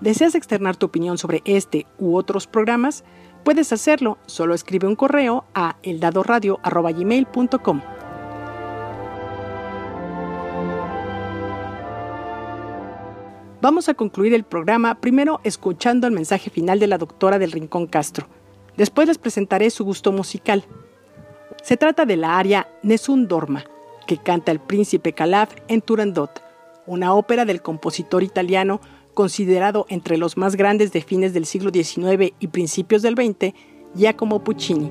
¿Deseas 0.00 0.34
externar 0.34 0.76
tu 0.76 0.86
opinión 0.86 1.18
sobre 1.18 1.42
este 1.44 1.86
u 1.98 2.16
otros 2.16 2.46
programas? 2.46 3.04
Puedes 3.44 3.72
hacerlo, 3.72 4.18
solo 4.26 4.54
escribe 4.54 4.86
un 4.86 4.96
correo 4.96 5.44
a 5.54 5.76
eldadoradio.com. 5.82 7.80
Vamos 13.62 13.90
a 13.90 13.94
concluir 13.94 14.32
el 14.32 14.44
programa 14.44 15.00
primero 15.00 15.40
escuchando 15.44 16.06
el 16.06 16.14
mensaje 16.14 16.48
final 16.48 16.78
de 16.78 16.86
la 16.86 16.96
doctora 16.96 17.38
del 17.38 17.52
Rincón 17.52 17.86
Castro. 17.86 18.26
Después 18.76 19.08
les 19.08 19.18
presentaré 19.18 19.68
su 19.68 19.84
gusto 19.84 20.12
musical. 20.12 20.64
Se 21.62 21.76
trata 21.76 22.06
de 22.06 22.16
la 22.16 22.38
aria 22.38 22.68
Nessun 22.82 23.28
Dorma, 23.28 23.64
que 24.06 24.16
canta 24.16 24.50
el 24.50 24.60
príncipe 24.60 25.12
Calaf 25.12 25.54
en 25.68 25.82
Turandot, 25.82 26.42
una 26.86 27.12
ópera 27.14 27.44
del 27.44 27.60
compositor 27.60 28.22
italiano 28.22 28.80
considerado 29.20 29.84
entre 29.90 30.16
los 30.16 30.38
más 30.38 30.56
grandes 30.56 30.92
de 30.92 31.02
fines 31.02 31.34
del 31.34 31.44
siglo 31.44 31.70
XIX 31.70 32.32
y 32.40 32.46
principios 32.46 33.02
del 33.02 33.16
XX, 33.16 33.52
Giacomo 33.94 34.42
Puccini. 34.42 34.88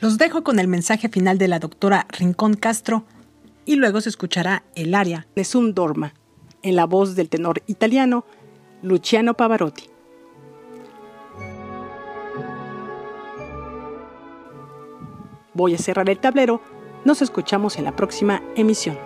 Los 0.00 0.16
dejo 0.16 0.42
con 0.42 0.58
el 0.58 0.66
mensaje 0.66 1.10
final 1.10 1.36
de 1.36 1.48
la 1.48 1.58
doctora 1.58 2.06
Rincón 2.08 2.54
Castro 2.54 3.04
y 3.66 3.76
luego 3.76 4.00
se 4.00 4.08
escuchará 4.08 4.62
el 4.74 4.94
aria 4.94 5.26
Nessun 5.36 5.74
Dorma, 5.74 6.14
en 6.62 6.74
la 6.74 6.86
voz 6.86 7.16
del 7.16 7.28
tenor 7.28 7.62
italiano 7.66 8.24
Luciano 8.80 9.34
Pavarotti. 9.34 9.90
Voy 15.52 15.74
a 15.74 15.78
cerrar 15.78 16.08
el 16.08 16.18
tablero 16.18 16.62
nos 17.06 17.22
escuchamos 17.22 17.78
en 17.78 17.84
la 17.84 17.92
próxima 17.92 18.42
emisión. 18.56 18.98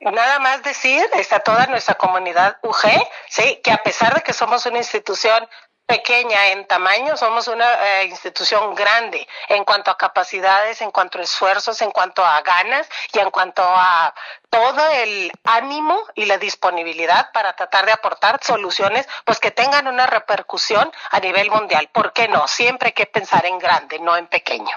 nada 0.00 0.38
más 0.40 0.62
decir 0.62 1.02
a 1.30 1.40
toda 1.40 1.66
nuestra 1.66 1.94
comunidad 1.94 2.58
UG, 2.62 2.86
sí, 3.28 3.60
que 3.62 3.72
a 3.72 3.78
pesar 3.78 4.14
de 4.14 4.20
que 4.20 4.32
somos 4.32 4.66
una 4.66 4.78
institución 4.78 5.48
pequeña 5.86 6.48
en 6.48 6.66
tamaño, 6.66 7.16
somos 7.16 7.48
una 7.48 8.00
eh, 8.00 8.04
institución 8.04 8.74
grande 8.74 9.26
en 9.48 9.64
cuanto 9.64 9.90
a 9.90 9.98
capacidades, 9.98 10.80
en 10.80 10.90
cuanto 10.90 11.18
a 11.18 11.22
esfuerzos, 11.22 11.82
en 11.82 11.90
cuanto 11.90 12.24
a 12.24 12.40
ganas 12.42 12.88
y 13.12 13.18
en 13.18 13.30
cuanto 13.30 13.62
a 13.62 14.14
todo 14.48 14.88
el 14.90 15.32
ánimo 15.44 15.98
y 16.14 16.26
la 16.26 16.38
disponibilidad 16.38 17.30
para 17.32 17.54
tratar 17.54 17.86
de 17.86 17.92
aportar 17.92 18.38
soluciones 18.42 19.08
pues 19.24 19.38
que 19.40 19.50
tengan 19.50 19.86
una 19.86 20.06
repercusión 20.06 20.90
a 21.10 21.20
nivel 21.20 21.50
mundial. 21.50 21.88
¿Por 21.92 22.12
qué 22.12 22.28
no? 22.28 22.46
Siempre 22.48 22.88
hay 22.88 22.92
que 22.92 23.06
pensar 23.06 23.46
en 23.46 23.58
grande, 23.58 23.98
no 23.98 24.16
en 24.16 24.26
pequeño. 24.26 24.76